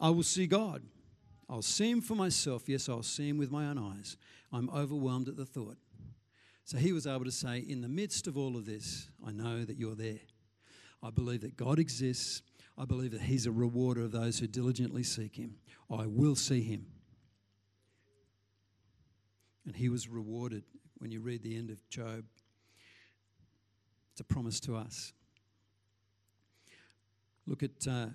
I 0.00 0.10
will 0.10 0.22
see 0.22 0.46
God. 0.46 0.82
I'll 1.48 1.62
see 1.62 1.90
him 1.90 2.00
for 2.00 2.14
myself. 2.14 2.68
Yes, 2.68 2.88
I'll 2.88 3.02
see 3.02 3.28
him 3.28 3.36
with 3.36 3.50
my 3.50 3.66
own 3.66 3.78
eyes. 3.78 4.16
I'm 4.52 4.70
overwhelmed 4.70 5.28
at 5.28 5.36
the 5.36 5.44
thought. 5.44 5.76
So 6.64 6.78
he 6.78 6.92
was 6.92 7.06
able 7.06 7.24
to 7.24 7.32
say, 7.32 7.58
In 7.58 7.80
the 7.80 7.88
midst 7.88 8.26
of 8.26 8.38
all 8.38 8.56
of 8.56 8.64
this, 8.64 9.08
I 9.26 9.32
know 9.32 9.64
that 9.64 9.76
you're 9.76 9.96
there. 9.96 10.20
I 11.02 11.10
believe 11.10 11.40
that 11.40 11.56
God 11.56 11.78
exists. 11.78 12.42
I 12.78 12.84
believe 12.84 13.10
that 13.10 13.22
he's 13.22 13.46
a 13.46 13.52
rewarder 13.52 14.02
of 14.02 14.12
those 14.12 14.38
who 14.38 14.46
diligently 14.46 15.02
seek 15.02 15.36
him. 15.36 15.56
I 15.90 16.06
will 16.06 16.36
see 16.36 16.62
him. 16.62 16.86
And 19.66 19.74
he 19.74 19.88
was 19.88 20.08
rewarded 20.08 20.64
when 20.98 21.10
you 21.10 21.20
read 21.20 21.42
the 21.42 21.56
end 21.56 21.70
of 21.70 21.86
Job. 21.90 22.24
A 24.20 24.24
promise 24.24 24.60
to 24.60 24.76
us. 24.76 25.14
Look 27.46 27.62
at 27.62 27.88
uh, 27.88 28.08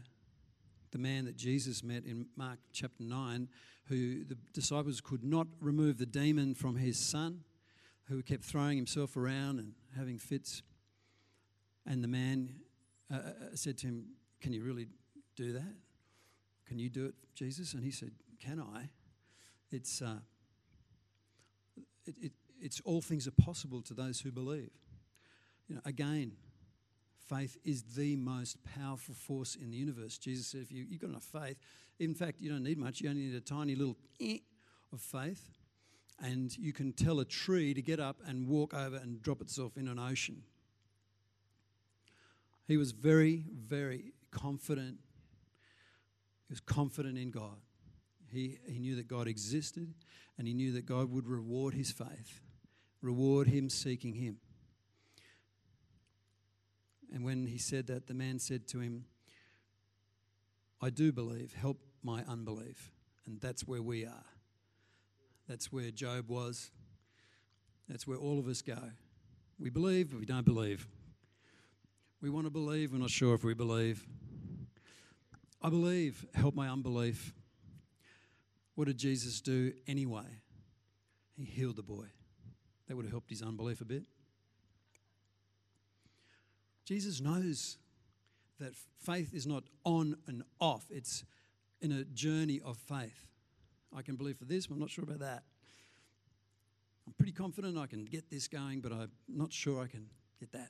the 0.91 0.99
man 0.99 1.25
that 1.25 1.35
Jesus 1.35 1.83
met 1.83 2.05
in 2.05 2.27
Mark 2.35 2.59
chapter 2.71 3.03
9, 3.03 3.49
who 3.87 4.23
the 4.23 4.37
disciples 4.53 5.01
could 5.01 5.23
not 5.23 5.47
remove 5.59 5.97
the 5.97 6.05
demon 6.05 6.53
from 6.53 6.75
his 6.75 6.99
son, 6.99 7.43
who 8.07 8.21
kept 8.21 8.43
throwing 8.43 8.77
himself 8.77 9.17
around 9.17 9.57
and 9.57 9.73
having 9.97 10.19
fits. 10.19 10.61
And 11.87 12.03
the 12.03 12.07
man 12.07 12.53
uh, 13.11 13.15
uh 13.15 13.31
said 13.55 13.79
to 13.79 13.87
him, 13.87 14.05
Can 14.41 14.53
you 14.53 14.63
really 14.63 14.85
do 15.35 15.53
that? 15.53 15.73
Can 16.67 16.77
you 16.77 16.91
do 16.91 17.07
it, 17.07 17.15
Jesus? 17.33 17.73
And 17.73 17.83
he 17.83 17.89
said, 17.89 18.11
Can 18.39 18.59
I? 18.59 18.89
It's, 19.71 20.03
uh, 20.03 20.19
it, 22.05 22.15
it, 22.21 22.31
it's 22.61 22.79
all 22.81 23.01
things 23.01 23.27
are 23.27 23.31
possible 23.31 23.81
to 23.81 23.95
those 23.95 24.19
who 24.19 24.31
believe. 24.31 24.69
You 25.67 25.75
know, 25.75 25.81
again, 25.85 26.33
faith 27.27 27.57
is 27.63 27.83
the 27.95 28.15
most 28.15 28.57
powerful 28.63 29.15
force 29.15 29.55
in 29.55 29.71
the 29.71 29.77
universe. 29.77 30.17
Jesus 30.17 30.47
said, 30.47 30.61
if 30.61 30.71
you, 30.71 30.85
you've 30.87 31.01
got 31.01 31.09
enough 31.09 31.23
faith, 31.23 31.57
in 31.99 32.13
fact, 32.13 32.39
you 32.39 32.49
don't 32.49 32.63
need 32.63 32.77
much, 32.77 33.01
you 33.01 33.09
only 33.09 33.23
need 33.23 33.35
a 33.35 33.41
tiny 33.41 33.75
little 33.75 33.97
eh 34.21 34.37
of 34.93 35.01
faith, 35.01 35.57
and 36.21 36.55
you 36.57 36.71
can 36.71 36.93
tell 36.93 37.19
a 37.19 37.25
tree 37.25 37.73
to 37.73 37.81
get 37.81 37.99
up 37.99 38.17
and 38.25 38.47
walk 38.47 38.73
over 38.73 38.97
and 38.97 39.21
drop 39.21 39.41
itself 39.41 39.77
in 39.77 39.87
an 39.87 39.99
ocean. 39.99 40.43
He 42.67 42.77
was 42.77 42.91
very, 42.91 43.45
very 43.51 44.13
confident. 44.31 44.97
He 46.47 46.53
was 46.53 46.59
confident 46.59 47.17
in 47.17 47.31
God. 47.31 47.57
He, 48.31 48.57
he 48.67 48.79
knew 48.79 48.95
that 48.95 49.07
God 49.07 49.27
existed 49.27 49.93
and 50.37 50.47
he 50.47 50.53
knew 50.53 50.71
that 50.73 50.85
God 50.85 51.11
would 51.11 51.27
reward 51.27 51.73
his 51.73 51.91
faith, 51.91 52.41
reward 53.01 53.47
him 53.47 53.69
seeking 53.69 54.13
him. 54.13 54.37
And 57.15 57.23
when 57.23 57.47
he 57.47 57.57
said 57.57 57.87
that, 57.87 58.07
the 58.07 58.13
man 58.13 58.39
said 58.39 58.67
to 58.67 58.81
him, 58.81 59.05
I 60.81 60.89
do 60.89 61.13
believe, 61.13 61.53
help 61.53 61.79
my 62.03 62.23
unbelief. 62.27 62.91
And 63.25 63.39
that's 63.39 63.65
where 63.65 63.81
we 63.81 64.05
are. 64.05 64.25
That's 65.47 65.71
where 65.71 65.91
Job 65.91 66.29
was. 66.29 66.71
That's 67.87 68.05
where 68.05 68.17
all 68.17 68.37
of 68.37 68.49
us 68.49 68.61
go. 68.61 68.77
We 69.57 69.69
believe, 69.69 70.09
but 70.09 70.19
we 70.19 70.25
don't 70.25 70.45
believe. 70.45 70.89
We 72.21 72.29
want 72.29 72.47
to 72.47 72.51
believe, 72.51 72.91
we're 72.91 72.99
not 72.99 73.11
sure 73.11 73.33
if 73.33 73.45
we 73.45 73.53
believe. 73.53 74.05
I 75.61 75.69
believe, 75.69 76.25
help 76.33 76.53
my 76.53 76.67
unbelief. 76.67 77.33
What 78.75 78.87
did 78.87 78.97
Jesus 78.97 79.39
do 79.39 79.71
anyway? 79.87 80.41
He 81.37 81.45
healed 81.45 81.77
the 81.77 81.83
boy. 81.83 82.07
That 82.87 82.97
would 82.97 83.05
have 83.05 83.13
helped 83.13 83.29
his 83.29 83.41
unbelief 83.41 83.79
a 83.79 83.85
bit. 83.85 84.03
Jesus 86.85 87.19
knows 87.19 87.77
that 88.59 88.73
faith 88.99 89.33
is 89.33 89.45
not 89.45 89.63
on 89.83 90.15
and 90.27 90.43
off, 90.59 90.85
it's 90.89 91.23
in 91.81 91.91
a 91.91 92.03
journey 92.03 92.61
of 92.63 92.77
faith. 92.77 93.31
I 93.95 94.01
can 94.01 94.15
believe 94.15 94.37
for 94.37 94.45
this, 94.45 94.67
but 94.67 94.75
I'm 94.75 94.79
not 94.79 94.89
sure 94.89 95.03
about 95.03 95.19
that. 95.19 95.43
I'm 97.07 97.13
pretty 97.17 97.33
confident 97.33 97.77
I 97.77 97.87
can 97.87 98.05
get 98.05 98.29
this 98.29 98.47
going, 98.47 98.81
but 98.81 98.91
I'm 98.91 99.11
not 99.27 99.51
sure 99.51 99.81
I 99.81 99.87
can 99.87 100.07
get 100.39 100.51
that. 100.53 100.69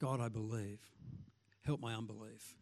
God, 0.00 0.20
I 0.20 0.28
believe. 0.28 0.80
Help 1.64 1.80
my 1.80 1.94
unbelief. 1.94 2.56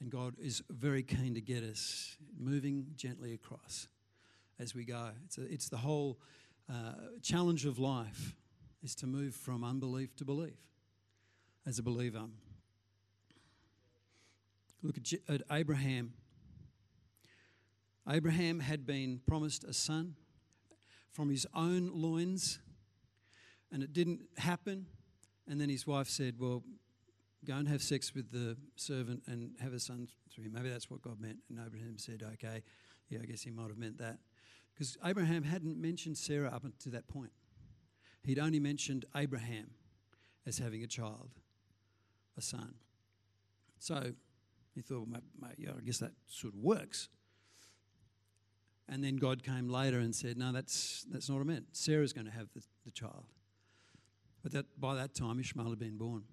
And 0.00 0.10
God 0.10 0.34
is 0.38 0.62
very 0.68 1.02
keen 1.02 1.34
to 1.34 1.40
get 1.40 1.62
us 1.62 2.16
moving 2.38 2.86
gently 2.94 3.32
across 3.32 3.88
as 4.58 4.74
we 4.74 4.84
go. 4.84 5.10
It's, 5.24 5.38
a, 5.38 5.52
it's 5.52 5.68
the 5.68 5.78
whole 5.78 6.18
uh, 6.70 6.92
challenge 7.22 7.64
of 7.64 7.78
life 7.78 8.36
is 8.82 8.94
to 8.96 9.06
move 9.06 9.34
from 9.34 9.64
unbelief 9.64 10.14
to 10.16 10.24
belief 10.24 10.73
as 11.66 11.78
a 11.78 11.82
believer. 11.82 12.24
Look 14.82 14.98
at, 14.98 15.12
at 15.28 15.42
Abraham. 15.50 16.12
Abraham 18.08 18.60
had 18.60 18.86
been 18.86 19.20
promised 19.26 19.64
a 19.64 19.72
son 19.72 20.14
from 21.10 21.30
his 21.30 21.46
own 21.54 21.90
loins, 21.94 22.58
and 23.72 23.82
it 23.82 23.92
didn't 23.92 24.20
happen. 24.36 24.86
And 25.48 25.60
then 25.60 25.70
his 25.70 25.86
wife 25.86 26.08
said, 26.08 26.34
Well, 26.38 26.62
go 27.46 27.54
and 27.54 27.68
have 27.68 27.82
sex 27.82 28.14
with 28.14 28.30
the 28.30 28.56
servant 28.76 29.22
and 29.26 29.52
have 29.60 29.72
a 29.72 29.80
son 29.80 30.08
through 30.30 30.44
him. 30.44 30.52
Maybe 30.52 30.68
that's 30.68 30.90
what 30.90 31.00
God 31.00 31.20
meant. 31.20 31.38
And 31.48 31.58
Abraham 31.64 31.96
said, 31.96 32.22
Okay, 32.34 32.62
yeah, 33.08 33.20
I 33.22 33.26
guess 33.26 33.42
he 33.42 33.50
might 33.50 33.68
have 33.68 33.78
meant 33.78 33.98
that. 33.98 34.18
Because 34.74 34.98
Abraham 35.04 35.44
hadn't 35.44 35.80
mentioned 35.80 36.18
Sarah 36.18 36.50
up 36.52 36.64
until 36.64 36.92
that 36.92 37.08
point. 37.08 37.30
He'd 38.22 38.38
only 38.38 38.60
mentioned 38.60 39.04
Abraham 39.16 39.70
as 40.46 40.58
having 40.58 40.82
a 40.82 40.86
child 40.86 41.30
a 42.36 42.42
son. 42.42 42.74
So 43.78 44.12
he 44.74 44.80
thought, 44.80 45.06
well, 45.08 45.20
yeah, 45.56 45.70
I 45.76 45.80
guess 45.80 45.98
that 45.98 46.12
sort 46.26 46.54
of 46.54 46.60
works. 46.60 47.08
And 48.88 49.02
then 49.02 49.16
God 49.16 49.42
came 49.42 49.68
later 49.68 49.98
and 49.98 50.14
said, 50.14 50.36
no, 50.36 50.52
that's, 50.52 51.06
that's 51.10 51.28
not 51.28 51.36
what 51.36 51.42
I 51.42 51.46
meant. 51.46 51.66
Sarah's 51.72 52.12
going 52.12 52.26
to 52.26 52.32
have 52.32 52.48
the, 52.54 52.62
the 52.84 52.90
child. 52.90 53.24
But 54.42 54.52
that, 54.52 54.78
by 54.78 54.94
that 54.94 55.14
time, 55.14 55.40
Ishmael 55.40 55.70
had 55.70 55.78
been 55.78 55.96
born. 55.96 56.24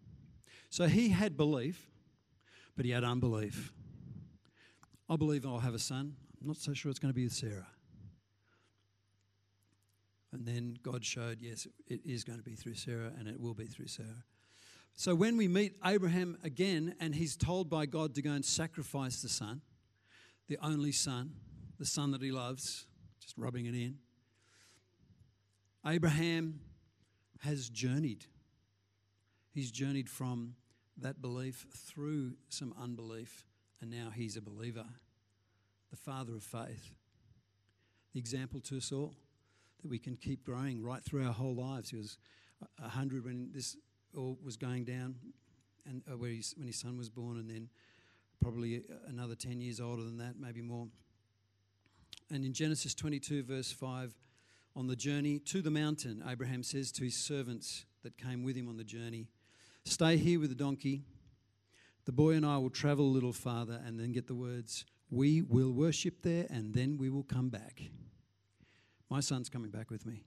So 0.70 0.88
he 0.88 1.10
had 1.10 1.38
belief, 1.38 1.90
but 2.76 2.86
he 2.86 2.92
had 2.92 3.04
unbelief. 3.04 3.74
I 5.10 5.16
believe 5.16 5.46
I'll 5.46 5.60
have 5.60 5.74
a 5.74 5.80
son. 5.80 6.16
I'm 6.42 6.48
not 6.48 6.58
so 6.58 6.74
sure 6.74 6.90
it's 6.90 7.00
going 7.00 7.14
to 7.14 7.16
be 7.16 7.24
with 7.24 7.34
Sarah. 7.34 7.68
And 10.34 10.46
then 10.46 10.78
God 10.82 11.04
showed, 11.06 11.40
yes, 11.42 11.68
it 11.88 12.02
is 12.06 12.24
going 12.24 12.40
to 12.40 12.44
be 12.44 12.56
through 12.56 12.76
Sarah, 12.76 13.12
and 13.20 13.28
it 13.28 13.40
will 13.40 13.54
be 13.54 13.66
through 13.66 13.88
Sarah. 13.88 14.24
So 14.96 15.16
when 15.16 15.36
we 15.38 15.48
meet 15.48 15.78
Abraham 15.84 16.38
again 16.44 16.96
and 17.00 17.16
he's 17.16 17.36
told 17.36 17.70
by 17.70 17.86
God 17.86 18.14
to 18.16 18.22
go 18.22 18.32
and 18.32 18.46
sacrifice 18.46 19.22
the 19.22 19.30
son, 19.30 19.62
the 20.48 20.58
only 20.62 20.92
son, 20.92 21.32
the 21.80 21.86
son 21.86 22.12
that 22.12 22.22
he 22.22 22.32
loves, 22.32 22.86
just 23.20 23.38
rubbing 23.38 23.66
it 23.66 23.74
in, 23.74 23.98
Abraham 25.86 26.60
has 27.40 27.70
journeyed. 27.70 28.26
He's 29.52 29.72
journeyed 29.72 30.10
from 30.10 30.56
that 30.98 31.22
belief 31.22 31.66
through 31.76 32.34
some 32.50 32.74
unbelief, 32.80 33.46
and 33.82 33.90
now 33.90 34.12
he's 34.14 34.38
a 34.38 34.42
believer, 34.42 34.86
the 35.90 35.98
father 35.98 36.36
of 36.36 36.44
faith. 36.44 36.92
The 38.14 38.20
example 38.20 38.60
to 38.62 38.78
us 38.78 38.92
all 38.92 39.16
that 39.82 39.88
we 39.90 39.98
can 39.98 40.16
keep 40.16 40.44
growing 40.46 40.84
right 40.84 41.04
through 41.04 41.26
our 41.26 41.34
whole 41.34 41.56
lives. 41.56 41.90
He 41.90 41.98
was 41.98 42.18
100 42.78 43.26
when 43.26 43.50
this 43.54 43.76
or 44.16 44.38
was 44.44 44.58
going 44.58 44.84
down, 44.84 45.16
and 45.86 46.02
uh, 46.12 46.18
where 46.18 46.32
when 46.56 46.68
his 46.68 46.80
son 46.80 46.98
was 46.98 47.10
born, 47.10 47.38
and 47.38 47.50
then 47.50 47.70
probably 48.42 48.82
another 49.08 49.36
10 49.36 49.62
years 49.62 49.80
older 49.80 50.04
than 50.04 50.18
that, 50.18 50.40
maybe 50.40 50.62
more. 50.62 50.88
And 52.32 52.44
in 52.44 52.54
Genesis 52.54 52.96
22, 52.96 53.44
verse 53.44 53.72
5, 53.72 54.16
on 54.76 54.88
the 54.88 54.96
journey 54.96 55.38
to 55.40 55.62
the 55.62 55.70
mountain, 55.70 56.24
Abraham 56.28 56.64
says 56.64 56.92
to 56.94 57.04
his 57.04 57.16
servants 57.16 57.86
that 58.04 58.18
came 58.18 58.44
with 58.44 58.56
him 58.56 58.68
on 58.70 58.78
the 58.78 58.84
journey, 58.84 59.28
Stay 59.84 60.16
here 60.18 60.40
with 60.40 60.50
the 60.50 60.56
donkey. 60.56 61.04
The 62.06 62.12
boy 62.12 62.32
and 62.32 62.46
I 62.46 62.58
will 62.58 62.70
travel 62.70 63.06
a 63.06 63.12
little 63.12 63.34
farther 63.34 63.82
and 63.86 64.00
then 64.00 64.12
get 64.12 64.28
the 64.28 64.36
words, 64.36 64.86
We 65.10 65.42
will 65.42 65.72
worship 65.72 66.22
there 66.22 66.48
and 66.50 66.74
then 66.74 66.98
we 66.98 67.10
will 67.10 67.24
come 67.24 67.50
back. 67.50 67.82
My 69.10 69.20
son's 69.20 69.50
coming 69.50 69.72
back 69.72 69.92
with 69.92 70.06
me. 70.06 70.24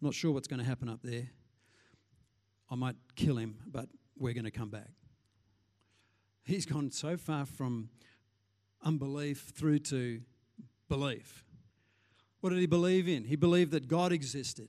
I'm 0.00 0.06
not 0.06 0.14
sure 0.14 0.32
what's 0.32 0.48
going 0.48 0.60
to 0.60 0.66
happen 0.66 0.88
up 0.88 1.00
there. 1.02 1.28
I 2.70 2.76
might 2.76 2.96
kill 3.16 3.36
him, 3.36 3.56
but 3.66 3.88
we're 4.16 4.34
going 4.34 4.44
to 4.44 4.50
come 4.50 4.70
back. 4.70 4.90
He's 6.44 6.66
gone 6.66 6.90
so 6.90 7.16
far 7.16 7.46
from 7.46 7.90
unbelief 8.82 9.52
through 9.54 9.80
to 9.80 10.20
belief. 10.88 11.44
What 12.40 12.50
did 12.50 12.58
he 12.58 12.66
believe 12.66 13.08
in? 13.08 13.24
He 13.24 13.36
believed 13.36 13.72
that 13.72 13.88
God 13.88 14.12
existed 14.12 14.68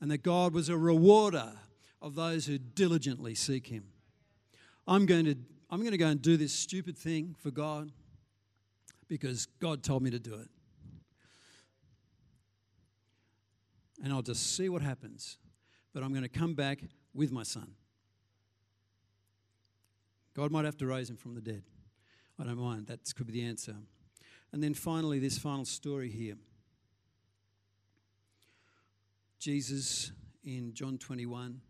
and 0.00 0.10
that 0.10 0.22
God 0.22 0.52
was 0.52 0.68
a 0.68 0.76
rewarder 0.76 1.52
of 2.00 2.14
those 2.14 2.46
who 2.46 2.58
diligently 2.58 3.34
seek 3.34 3.68
him. 3.68 3.84
I'm 4.86 5.06
going 5.06 5.24
to, 5.24 5.36
I'm 5.70 5.80
going 5.80 5.92
to 5.92 5.98
go 5.98 6.08
and 6.08 6.20
do 6.20 6.36
this 6.36 6.52
stupid 6.52 6.98
thing 6.98 7.34
for 7.38 7.50
God 7.50 7.90
because 9.08 9.46
God 9.60 9.82
told 9.82 10.02
me 10.02 10.10
to 10.10 10.18
do 10.18 10.34
it. 10.34 10.48
And 14.02 14.12
I'll 14.12 14.22
just 14.22 14.56
see 14.56 14.68
what 14.68 14.82
happens. 14.82 15.38
But 15.94 16.02
I'm 16.02 16.10
going 16.10 16.22
to 16.22 16.28
come 16.28 16.54
back 16.54 16.80
with 17.14 17.32
my 17.32 17.42
son. 17.42 17.74
God 20.34 20.50
might 20.50 20.64
have 20.64 20.76
to 20.78 20.86
raise 20.86 21.10
him 21.10 21.16
from 21.16 21.34
the 21.34 21.40
dead. 21.40 21.62
I 22.38 22.44
don't 22.44 22.58
mind. 22.58 22.86
That 22.86 23.00
could 23.14 23.26
be 23.26 23.32
the 23.32 23.44
answer. 23.44 23.76
And 24.52 24.62
then 24.62 24.74
finally, 24.74 25.18
this 25.18 25.38
final 25.38 25.64
story 25.64 26.10
here. 26.10 26.36
Jesus 29.38 30.12
in 30.44 30.72
John 30.72 30.98
21, 30.98 31.60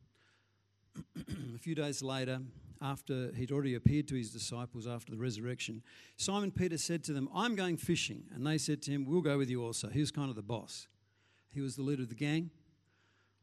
a 1.55 1.59
few 1.59 1.75
days 1.75 2.03
later, 2.03 2.41
after 2.81 3.31
he'd 3.35 3.53
already 3.53 3.75
appeared 3.75 4.09
to 4.09 4.15
his 4.15 4.31
disciples 4.31 4.87
after 4.87 5.13
the 5.13 5.17
resurrection, 5.17 5.83
Simon 6.17 6.51
Peter 6.51 6.77
said 6.77 7.05
to 7.05 7.13
them, 7.13 7.29
I'm 7.35 7.55
going 7.55 7.77
fishing. 7.77 8.25
And 8.35 8.47
they 8.47 8.59
said 8.59 8.83
to 8.83 8.91
him, 8.91 9.07
We'll 9.07 9.21
go 9.23 9.39
with 9.39 9.49
you 9.49 9.65
also. 9.65 9.89
He 9.89 10.01
was 10.01 10.11
kind 10.11 10.29
of 10.29 10.37
the 10.37 10.43
boss, 10.43 10.89
he 11.49 11.61
was 11.61 11.77
the 11.77 11.83
leader 11.83 12.03
of 12.03 12.09
the 12.09 12.15
gang. 12.15 12.51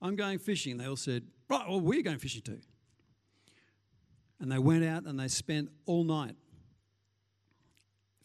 I'm 0.01 0.15
going 0.15 0.39
fishing. 0.39 0.77
They 0.77 0.85
all 0.85 0.95
said, 0.95 1.23
Right, 1.49 1.67
well, 1.67 1.79
we're 1.79 2.03
going 2.03 2.19
fishing 2.19 2.41
too. 2.41 2.59
And 4.39 4.51
they 4.51 4.59
went 4.59 4.85
out 4.85 5.03
and 5.03 5.19
they 5.19 5.27
spent 5.27 5.69
all 5.85 6.03
night 6.03 6.35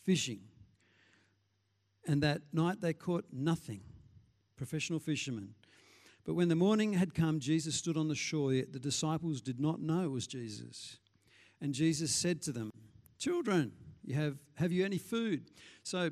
fishing. 0.05 0.41
And 2.07 2.23
that 2.23 2.43
night 2.53 2.81
they 2.81 2.93
caught 2.93 3.25
nothing. 3.33 3.81
Professional 4.57 5.01
fishermen. 5.01 5.55
But 6.25 6.35
when 6.35 6.49
the 6.49 6.55
morning 6.55 6.93
had 6.93 7.15
come, 7.15 7.41
Jesus 7.41 7.75
stood 7.75 7.97
on 7.97 8.09
the 8.09 8.15
shore, 8.15 8.53
yet 8.53 8.73
the 8.73 8.79
disciples 8.79 9.41
did 9.41 9.61
not 9.61 9.81
know 9.81 10.05
it 10.05 10.11
was 10.11 10.27
Jesus. 10.27 10.99
And 11.61 11.75
Jesus 11.75 12.15
said 12.15 12.41
to 12.43 12.53
them, 12.53 12.71
Children, 13.19 13.73
you 14.05 14.15
have, 14.15 14.37
have 14.55 14.73
you 14.73 14.85
any 14.85 14.99
food? 14.99 15.51
So 15.83 16.11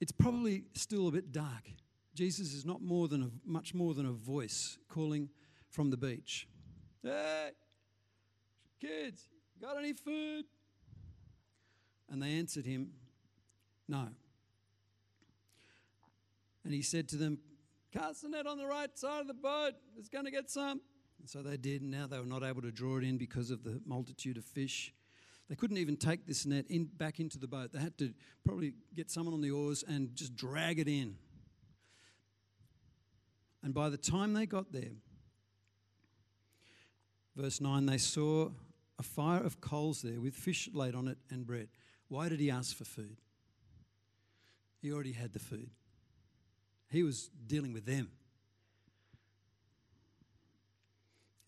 it's 0.00 0.12
probably 0.12 0.64
still 0.74 1.08
a 1.08 1.12
bit 1.12 1.32
dark. 1.32 1.70
Jesus 2.14 2.52
is 2.52 2.64
not 2.64 2.82
more 2.82 3.08
than 3.08 3.22
a, 3.22 3.30
much 3.44 3.74
more 3.74 3.94
than 3.94 4.06
a 4.06 4.12
voice 4.12 4.78
calling 4.88 5.30
from 5.70 5.90
the 5.90 5.96
beach. 5.96 6.46
Hey, 7.02 7.50
kids, 8.80 9.28
got 9.60 9.78
any 9.78 9.92
food? 9.92 10.44
And 12.10 12.22
they 12.22 12.32
answered 12.34 12.66
him, 12.66 12.90
No. 13.88 14.08
And 16.64 16.74
he 16.74 16.82
said 16.82 17.08
to 17.08 17.16
them, 17.16 17.38
Cast 17.92 18.22
the 18.22 18.28
net 18.28 18.46
on 18.46 18.58
the 18.58 18.66
right 18.66 18.96
side 18.96 19.22
of 19.22 19.26
the 19.26 19.34
boat. 19.34 19.72
It's 19.98 20.08
going 20.08 20.24
to 20.24 20.30
get 20.30 20.50
some. 20.50 20.80
And 21.18 21.28
so 21.28 21.42
they 21.42 21.56
did, 21.56 21.82
and 21.82 21.90
now 21.90 22.06
they 22.06 22.18
were 22.18 22.26
not 22.26 22.42
able 22.42 22.62
to 22.62 22.70
draw 22.72 22.98
it 22.98 23.04
in 23.04 23.16
because 23.16 23.50
of 23.50 23.64
the 23.64 23.80
multitude 23.86 24.36
of 24.36 24.44
fish. 24.44 24.92
They 25.48 25.54
couldn't 25.54 25.76
even 25.76 25.96
take 25.96 26.26
this 26.26 26.46
net 26.46 26.64
in, 26.68 26.84
back 26.84 27.20
into 27.20 27.38
the 27.38 27.46
boat. 27.46 27.72
They 27.72 27.80
had 27.80 27.96
to 27.98 28.12
probably 28.44 28.72
get 28.94 29.10
someone 29.10 29.34
on 29.34 29.40
the 29.40 29.50
oars 29.50 29.84
and 29.86 30.14
just 30.14 30.34
drag 30.34 30.78
it 30.78 30.88
in. 30.88 31.16
And 33.62 33.72
by 33.72 33.88
the 33.88 33.96
time 33.96 34.32
they 34.32 34.46
got 34.46 34.72
there, 34.72 34.96
verse 37.36 37.60
9, 37.60 37.86
they 37.86 37.98
saw 37.98 38.50
a 38.98 39.02
fire 39.02 39.42
of 39.42 39.60
coals 39.60 40.02
there 40.02 40.20
with 40.20 40.34
fish 40.34 40.68
laid 40.72 40.94
on 40.94 41.08
it 41.08 41.18
and 41.30 41.46
bread. 41.46 41.68
Why 42.08 42.28
did 42.28 42.40
he 42.40 42.50
ask 42.50 42.76
for 42.76 42.84
food? 42.84 43.16
He 44.80 44.92
already 44.92 45.12
had 45.12 45.32
the 45.32 45.38
food. 45.38 45.70
He 46.90 47.02
was 47.02 47.30
dealing 47.46 47.72
with 47.72 47.86
them. 47.86 48.10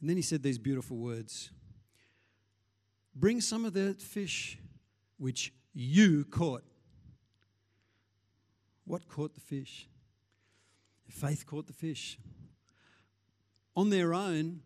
And 0.01 0.09
then 0.09 0.17
he 0.17 0.23
said 0.23 0.43
these 0.43 0.59
beautiful 0.59 0.97
words 0.97 1.51
Bring 3.17 3.41
some 3.41 3.65
of 3.65 3.73
the 3.73 3.95
fish 3.95 4.59
which 5.19 5.53
you 5.73 6.25
caught. 6.25 6.65
What 8.85 9.09
caught 9.09 9.35
the 9.35 9.41
fish? 9.41 9.89
Faith 11.15 11.47
caught 11.47 11.69
the 11.69 11.73
fish. 11.73 12.19
On 13.77 13.89
their 13.89 14.13
own, 14.13 14.61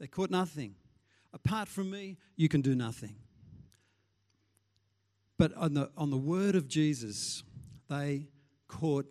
they 0.00 0.08
caught 0.08 0.28
nothing. 0.28 0.74
Apart 1.32 1.68
from 1.68 1.88
me, 1.88 2.18
you 2.34 2.48
can 2.48 2.62
do 2.62 2.74
nothing. 2.74 3.14
But 5.38 5.54
on 5.54 5.74
the, 5.74 5.90
on 5.96 6.10
the 6.10 6.16
word 6.16 6.56
of 6.56 6.66
Jesus, 6.66 7.44
they 7.88 8.26
caught 8.66 9.06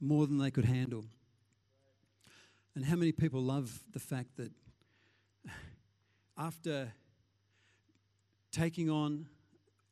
more 0.00 0.28
than 0.28 0.38
they 0.38 0.52
could 0.52 0.64
handle. 0.64 1.04
And 2.76 2.84
how 2.84 2.94
many 2.94 3.10
people 3.10 3.42
love 3.42 3.80
the 3.92 3.98
fact 3.98 4.36
that 4.36 4.52
after 6.38 6.92
taking 8.52 8.88
on 8.88 9.26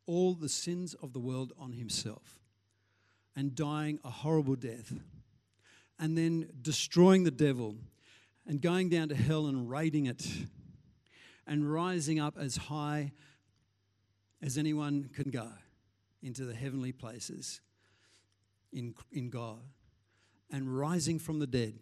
all 0.06 0.34
the 0.34 0.48
sins 0.48 0.94
of 1.02 1.12
the 1.12 1.18
world 1.18 1.52
on 1.58 1.72
himself 1.72 2.38
and 3.34 3.54
dying 3.56 3.98
a 4.04 4.10
horrible 4.10 4.54
death, 4.54 4.92
and 5.98 6.16
then 6.16 6.48
destroying 6.62 7.24
the 7.24 7.30
devil 7.30 7.76
and 8.46 8.60
going 8.60 8.88
down 8.88 9.08
to 9.08 9.14
hell 9.14 9.46
and 9.46 9.68
raiding 9.68 10.06
it 10.06 10.26
and 11.46 11.70
rising 11.70 12.20
up 12.20 12.36
as 12.38 12.56
high 12.56 13.12
as 14.42 14.56
anyone 14.56 15.10
can 15.14 15.30
go 15.30 15.48
into 16.22 16.44
the 16.44 16.54
heavenly 16.54 16.92
places 16.92 17.60
in, 18.72 18.94
in 19.12 19.30
God 19.30 19.60
and 20.50 20.76
rising 20.76 21.18
from 21.18 21.38
the 21.38 21.46
dead, 21.46 21.78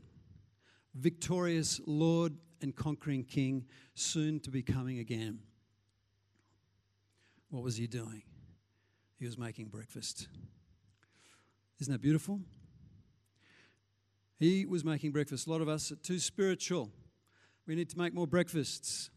victorious 0.94 1.80
Lord 1.86 2.34
and 2.62 2.74
conquering 2.74 3.24
King, 3.24 3.66
soon 3.94 4.40
to 4.40 4.50
be 4.50 4.62
coming 4.62 4.98
again. 4.98 5.40
What 7.50 7.62
was 7.62 7.76
he 7.76 7.86
doing? 7.86 8.22
He 9.18 9.24
was 9.24 9.38
making 9.38 9.66
breakfast. 9.66 10.28
Isn't 11.80 11.92
that 11.92 12.00
beautiful? 12.00 12.40
He 14.38 14.66
was 14.66 14.84
making 14.84 15.12
breakfast. 15.12 15.46
A 15.46 15.50
lot 15.50 15.62
of 15.62 15.68
us 15.68 15.90
are 15.90 15.96
too 15.96 16.18
spiritual. 16.18 16.90
We 17.66 17.74
need 17.74 17.88
to 17.90 17.98
make 17.98 18.12
more 18.12 18.26
breakfasts. 18.26 19.10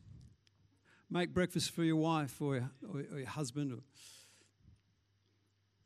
Make 1.10 1.34
breakfast 1.34 1.72
for 1.72 1.84
your 1.84 1.98
wife 1.98 2.42
or 2.42 2.56
your, 2.56 2.70
or 2.94 3.18
your 3.20 3.28
husband, 3.28 3.74
or 3.74 3.80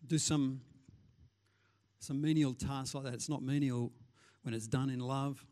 do 0.06 0.17
some 0.17 0.62
some 2.00 2.22
menial 2.22 2.54
tasks 2.54 2.93
like 2.93 3.06
that. 3.06 3.13
It's 3.13 3.30
not 3.30 3.41
menial 3.41 3.91
when 4.41 4.54
it's 4.54 4.67
done 4.67 4.89
in 4.89 5.00
love. 5.00 5.46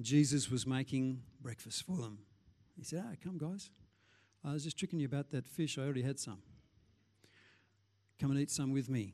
Jesus 0.00 0.50
was 0.50 0.66
making 0.66 1.22
breakfast 1.42 1.84
for 1.84 1.98
them. 1.98 2.18
He 2.76 2.82
said, 2.82 3.04
"Ah, 3.06 3.14
come, 3.22 3.38
guys. 3.38 3.70
I 4.42 4.52
was 4.52 4.64
just 4.64 4.78
tricking 4.78 4.98
you 4.98 5.06
about 5.06 5.30
that 5.30 5.46
fish. 5.46 5.78
I 5.78 5.82
already 5.82 6.02
had 6.02 6.18
some. 6.18 6.42
Come 8.18 8.30
and 8.30 8.40
eat 8.40 8.50
some 8.50 8.72
with 8.72 8.88
me." 8.88 9.12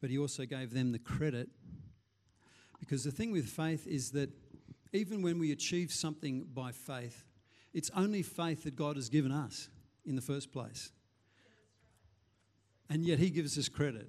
But 0.00 0.10
he 0.10 0.18
also 0.18 0.46
gave 0.46 0.72
them 0.72 0.92
the 0.92 0.98
credit 1.00 1.48
because 2.80 3.04
the 3.04 3.10
thing 3.10 3.32
with 3.32 3.46
faith 3.46 3.86
is 3.86 4.10
that 4.12 4.30
even 4.92 5.22
when 5.22 5.38
we 5.38 5.52
achieve 5.52 5.92
something 5.92 6.46
by 6.54 6.72
faith, 6.72 7.24
it's 7.72 7.90
only 7.96 8.22
faith 8.22 8.64
that 8.64 8.76
God 8.76 8.96
has 8.96 9.08
given 9.08 9.32
us 9.32 9.68
in 10.04 10.16
the 10.16 10.22
first 10.22 10.52
place. 10.52 10.92
And 12.88 13.04
yet 13.04 13.18
He 13.18 13.30
gives 13.30 13.58
us 13.58 13.68
credit. 13.68 14.08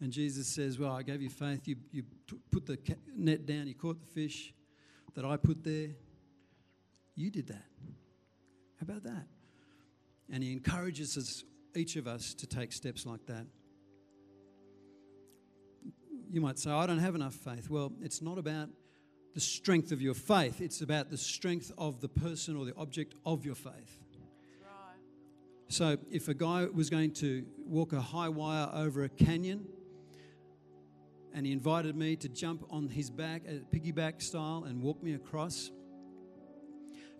And 0.00 0.12
Jesus 0.12 0.48
says, 0.48 0.78
Well, 0.78 0.92
I 0.92 1.02
gave 1.02 1.22
you 1.22 1.30
faith. 1.30 1.66
You, 1.68 1.76
you 1.92 2.02
put 2.50 2.66
the 2.66 2.78
net 3.16 3.46
down, 3.46 3.66
you 3.66 3.74
caught 3.74 4.00
the 4.00 4.06
fish 4.06 4.52
that 5.14 5.24
I 5.24 5.36
put 5.36 5.62
there. 5.62 5.90
You 7.14 7.30
did 7.30 7.46
that. 7.48 7.64
How 8.80 8.82
about 8.82 9.04
that? 9.04 9.26
And 10.30 10.42
He 10.42 10.52
encourages 10.52 11.16
us, 11.16 11.44
each 11.76 11.96
of 11.96 12.06
us, 12.06 12.34
to 12.34 12.46
take 12.46 12.72
steps 12.72 13.06
like 13.06 13.24
that. 13.26 13.46
You 16.34 16.40
might 16.40 16.58
say, 16.58 16.72
I 16.72 16.84
don't 16.88 16.98
have 16.98 17.14
enough 17.14 17.32
faith. 17.32 17.70
Well, 17.70 17.92
it's 18.02 18.20
not 18.20 18.38
about 18.38 18.68
the 19.34 19.40
strength 19.40 19.92
of 19.92 20.02
your 20.02 20.14
faith, 20.14 20.60
it's 20.60 20.80
about 20.80 21.08
the 21.08 21.16
strength 21.16 21.70
of 21.78 22.00
the 22.00 22.08
person 22.08 22.56
or 22.56 22.64
the 22.64 22.74
object 22.74 23.14
of 23.24 23.44
your 23.44 23.54
faith. 23.54 24.00
So, 25.68 25.96
if 26.10 26.26
a 26.26 26.34
guy 26.34 26.64
was 26.64 26.90
going 26.90 27.12
to 27.14 27.46
walk 27.64 27.92
a 27.92 28.00
high 28.00 28.28
wire 28.28 28.68
over 28.74 29.04
a 29.04 29.08
canyon 29.08 29.64
and 31.32 31.46
he 31.46 31.52
invited 31.52 31.94
me 31.94 32.16
to 32.16 32.28
jump 32.28 32.64
on 32.68 32.88
his 32.88 33.10
back, 33.10 33.44
piggyback 33.72 34.20
style, 34.20 34.64
and 34.66 34.82
walk 34.82 35.04
me 35.04 35.14
across, 35.14 35.70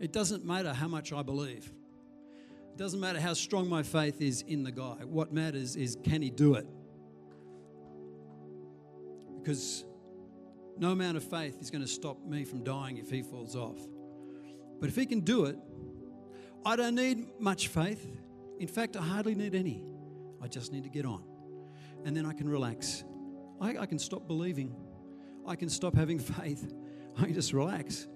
it 0.00 0.12
doesn't 0.12 0.44
matter 0.44 0.72
how 0.72 0.88
much 0.88 1.12
I 1.12 1.22
believe. 1.22 1.72
It 2.72 2.78
Doesn't 2.78 2.98
matter 2.98 3.20
how 3.20 3.34
strong 3.34 3.68
my 3.68 3.84
faith 3.84 4.20
is 4.20 4.42
in 4.42 4.64
the 4.64 4.72
guy. 4.72 5.04
What 5.04 5.32
matters 5.32 5.76
is 5.76 5.96
can 6.02 6.20
he 6.20 6.30
do 6.30 6.54
it? 6.54 6.66
Because 9.44 9.84
no 10.78 10.92
amount 10.92 11.18
of 11.18 11.22
faith 11.22 11.60
is 11.60 11.70
going 11.70 11.82
to 11.82 11.88
stop 11.88 12.24
me 12.24 12.44
from 12.44 12.64
dying 12.64 12.96
if 12.96 13.10
he 13.10 13.20
falls 13.20 13.54
off. 13.54 13.76
But 14.80 14.88
if 14.88 14.96
he 14.96 15.04
can 15.04 15.20
do 15.20 15.44
it, 15.44 15.58
I 16.64 16.76
don't 16.76 16.94
need 16.94 17.26
much 17.38 17.68
faith. 17.68 18.06
In 18.58 18.66
fact, 18.66 18.96
I 18.96 19.02
hardly 19.02 19.34
need 19.34 19.54
any. 19.54 19.84
I 20.42 20.48
just 20.48 20.72
need 20.72 20.84
to 20.84 20.88
get 20.88 21.04
on. 21.04 21.22
And 22.06 22.16
then 22.16 22.24
I 22.24 22.32
can 22.32 22.48
relax. 22.48 23.04
I, 23.60 23.76
I 23.76 23.86
can 23.86 23.98
stop 23.98 24.26
believing. 24.26 24.74
I 25.46 25.56
can 25.56 25.68
stop 25.68 25.94
having 25.94 26.18
faith. 26.40 26.72
I 27.18 27.24
can 27.24 27.34
just 27.34 27.52
relax. 27.52 28.08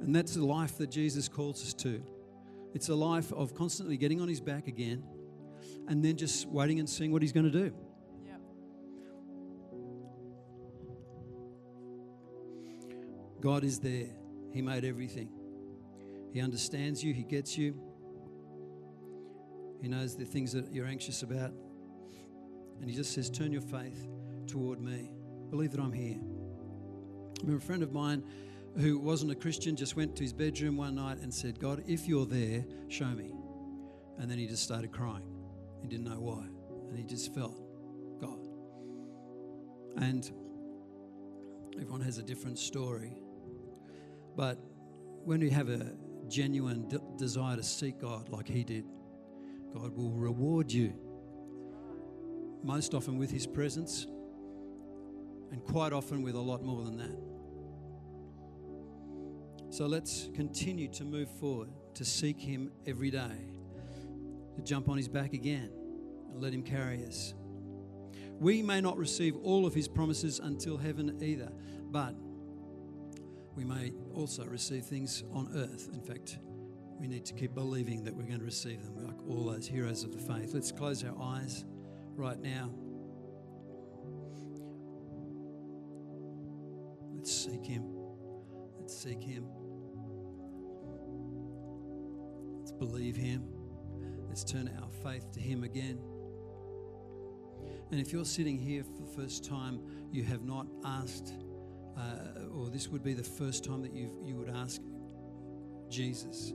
And 0.00 0.14
that's 0.14 0.34
the 0.34 0.44
life 0.44 0.76
that 0.78 0.90
Jesus 0.90 1.28
calls 1.28 1.62
us 1.62 1.72
to. 1.74 2.02
It's 2.74 2.88
a 2.88 2.96
life 2.96 3.32
of 3.32 3.54
constantly 3.54 3.96
getting 3.96 4.20
on 4.20 4.26
his 4.26 4.40
back 4.40 4.66
again 4.66 5.04
and 5.86 6.04
then 6.04 6.16
just 6.16 6.48
waiting 6.48 6.80
and 6.80 6.90
seeing 6.90 7.12
what 7.12 7.22
he's 7.22 7.32
going 7.32 7.50
to 7.50 7.70
do. 7.70 7.72
God 13.46 13.62
is 13.62 13.78
there. 13.78 14.08
He 14.50 14.60
made 14.60 14.84
everything. 14.84 15.28
He 16.32 16.40
understands 16.40 17.04
you, 17.04 17.14
He 17.14 17.22
gets 17.22 17.56
you. 17.56 17.80
He 19.80 19.86
knows 19.86 20.16
the 20.16 20.24
things 20.24 20.52
that 20.52 20.72
you're 20.72 20.88
anxious 20.88 21.22
about. 21.22 21.52
And 22.80 22.90
He 22.90 22.96
just 22.96 23.14
says, 23.14 23.30
Turn 23.30 23.52
your 23.52 23.62
faith 23.62 24.08
toward 24.48 24.80
me. 24.80 25.12
Believe 25.50 25.70
that 25.70 25.80
I'm 25.80 25.92
here. 25.92 26.18
I 26.18 27.40
remember 27.42 27.62
a 27.62 27.64
friend 27.64 27.84
of 27.84 27.92
mine 27.92 28.24
who 28.78 28.98
wasn't 28.98 29.30
a 29.30 29.36
Christian 29.36 29.76
just 29.76 29.94
went 29.94 30.16
to 30.16 30.24
his 30.24 30.32
bedroom 30.32 30.76
one 30.76 30.96
night 30.96 31.18
and 31.18 31.32
said, 31.32 31.60
God, 31.60 31.84
if 31.86 32.08
you're 32.08 32.26
there, 32.26 32.64
show 32.88 33.06
me. 33.06 33.32
And 34.18 34.28
then 34.28 34.38
he 34.38 34.48
just 34.48 34.64
started 34.64 34.90
crying. 34.90 35.22
He 35.80 35.86
didn't 35.86 36.06
know 36.06 36.18
why. 36.18 36.46
And 36.88 36.98
he 36.98 37.04
just 37.04 37.32
felt 37.32 37.56
God. 38.20 38.40
And 39.98 40.28
everyone 41.76 42.00
has 42.00 42.18
a 42.18 42.24
different 42.24 42.58
story. 42.58 43.22
But 44.36 44.58
when 45.24 45.40
we 45.40 45.50
have 45.50 45.68
a 45.70 45.96
genuine 46.28 46.88
de- 46.88 47.00
desire 47.16 47.56
to 47.56 47.62
seek 47.62 47.98
God 47.98 48.28
like 48.28 48.46
he 48.46 48.62
did, 48.64 48.84
God 49.72 49.96
will 49.96 50.12
reward 50.12 50.70
you. 50.70 50.92
Most 52.62 52.94
often 52.94 53.18
with 53.18 53.30
his 53.30 53.46
presence, 53.46 54.06
and 55.50 55.64
quite 55.64 55.92
often 55.92 56.22
with 56.22 56.34
a 56.34 56.40
lot 56.40 56.62
more 56.62 56.84
than 56.84 56.96
that. 56.98 57.16
So 59.70 59.86
let's 59.86 60.28
continue 60.34 60.88
to 60.88 61.04
move 61.04 61.30
forward, 61.38 61.68
to 61.94 62.04
seek 62.04 62.38
him 62.38 62.70
every 62.86 63.10
day, 63.10 63.48
to 64.54 64.62
jump 64.62 64.88
on 64.88 64.96
his 64.96 65.08
back 65.08 65.32
again 65.32 65.70
and 66.30 66.42
let 66.42 66.52
him 66.52 66.62
carry 66.62 67.04
us. 67.04 67.34
We 68.38 68.62
may 68.62 68.80
not 68.80 68.98
receive 68.98 69.36
all 69.36 69.66
of 69.66 69.74
his 69.74 69.88
promises 69.88 70.40
until 70.40 70.76
heaven 70.76 71.18
either, 71.22 71.50
but 71.90 72.14
we 73.56 73.64
may 73.64 73.92
also 74.14 74.44
receive 74.44 74.84
things 74.84 75.24
on 75.32 75.48
earth. 75.56 75.88
In 75.92 76.02
fact, 76.02 76.38
we 77.00 77.06
need 77.06 77.24
to 77.24 77.34
keep 77.34 77.54
believing 77.54 78.04
that 78.04 78.14
we're 78.14 78.26
going 78.26 78.38
to 78.38 78.44
receive 78.44 78.82
them, 78.82 79.06
like 79.06 79.16
all 79.28 79.44
those 79.44 79.66
heroes 79.66 80.04
of 80.04 80.12
the 80.12 80.18
faith. 80.18 80.52
Let's 80.54 80.70
close 80.70 81.02
our 81.04 81.16
eyes 81.20 81.64
right 82.14 82.38
now. 82.38 82.70
Let's 87.14 87.32
seek 87.32 87.64
Him. 87.64 87.84
Let's 88.78 88.96
seek 88.96 89.22
Him. 89.22 89.46
Let's 92.58 92.72
believe 92.72 93.16
Him. 93.16 93.48
Let's 94.28 94.44
turn 94.44 94.70
our 94.80 94.90
faith 95.02 95.32
to 95.32 95.40
Him 95.40 95.64
again. 95.64 95.98
And 97.90 98.00
if 98.00 98.12
you're 98.12 98.24
sitting 98.24 98.58
here 98.58 98.84
for 98.84 99.02
the 99.02 99.22
first 99.22 99.44
time, 99.44 99.80
you 100.12 100.24
have 100.24 100.42
not 100.42 100.66
asked, 100.84 101.32
uh, 101.96 102.54
or 102.54 102.70
this 102.70 102.88
would 102.88 103.02
be 103.02 103.14
the 103.14 103.22
first 103.22 103.64
time 103.64 103.82
that 103.82 103.92
you 103.92 104.10
you 104.24 104.36
would 104.36 104.50
ask 104.50 104.80
Jesus 105.88 106.52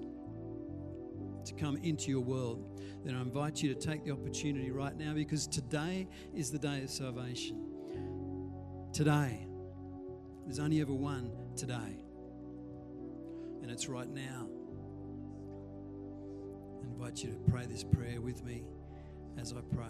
to 1.46 1.54
come 1.54 1.78
into 1.78 2.10
your 2.12 2.22
world, 2.22 2.80
then 3.04 3.16
I 3.16 3.22
invite 3.22 3.62
you 3.62 3.74
to 3.74 3.80
take 3.80 4.06
the 4.06 4.12
opportunity 4.12 4.72
right 4.72 4.96
now 4.98 5.14
because 5.14 5.48
today 5.48 6.08
is 6.34 6.52
the 6.52 6.60
day 6.60 6.84
of 6.84 6.90
salvation. 6.90 7.68
Today. 8.94 9.48
There's 10.46 10.60
only 10.60 10.82
ever 10.82 10.94
one 10.94 11.32
today. 11.56 12.00
And 13.62 13.72
it's 13.72 13.88
right 13.88 14.10
now. 14.10 14.48
I 16.82 16.88
invite 16.88 17.24
you 17.24 17.32
to 17.32 17.52
pray 17.52 17.66
this 17.66 17.84
prayer 17.84 18.22
with 18.22 18.44
me 18.44 18.64
as 19.40 19.54
I 19.54 19.62
pray. 19.74 19.86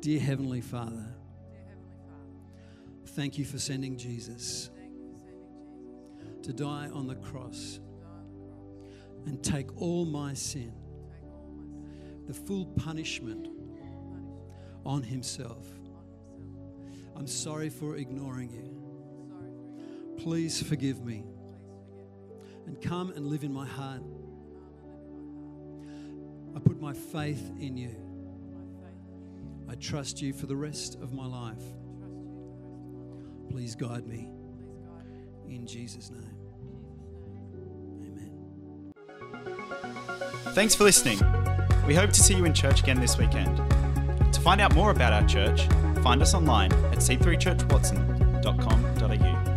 Dear 0.00 0.20
Heavenly 0.20 0.60
Father, 0.60 0.90
Dear 0.90 1.00
Heavenly 1.00 1.06
Father, 1.06 1.25
thank 3.16 3.38
you 3.38 3.46
for 3.46 3.58
sending 3.58 3.96
Jesus 3.96 4.68
to 6.42 6.52
die 6.52 6.90
on 6.92 7.06
the 7.06 7.14
cross 7.14 7.80
and 9.24 9.42
take 9.42 9.80
all 9.80 10.04
my 10.04 10.34
sin, 10.34 10.70
the 12.26 12.34
full 12.34 12.66
punishment 12.76 13.48
on 14.84 15.02
Himself. 15.02 15.66
I'm 17.16 17.26
sorry 17.26 17.70
for 17.70 17.96
ignoring 17.96 18.50
you. 18.50 20.22
Please 20.22 20.62
forgive 20.62 21.02
me 21.02 21.24
and 22.66 22.82
come 22.82 23.12
and 23.12 23.28
live 23.28 23.44
in 23.44 23.52
my 23.52 23.66
heart. 23.66 24.02
I 26.54 26.58
put. 26.58 26.78
My 26.80 26.92
faith 26.92 27.50
in 27.58 27.78
you. 27.78 27.96
I 29.68 29.74
trust 29.74 30.20
you 30.20 30.34
for 30.34 30.46
the 30.46 30.54
rest 30.54 30.96
of 30.96 31.14
my 31.14 31.26
life. 31.26 31.64
Please 33.50 33.74
guide 33.74 34.06
me. 34.06 34.28
In 35.48 35.66
Jesus' 35.66 36.10
name. 36.10 36.36
Amen. 38.04 38.92
Thanks 40.54 40.74
for 40.74 40.84
listening. 40.84 41.18
We 41.86 41.94
hope 41.94 42.10
to 42.10 42.22
see 42.22 42.34
you 42.34 42.44
in 42.44 42.52
church 42.54 42.82
again 42.82 43.00
this 43.00 43.16
weekend. 43.16 43.56
To 44.32 44.40
find 44.40 44.60
out 44.60 44.74
more 44.74 44.90
about 44.90 45.12
our 45.12 45.24
church, 45.26 45.68
find 46.02 46.20
us 46.20 46.34
online 46.34 46.72
at 46.72 46.98
c3churchwatson.com.au. 46.98 49.55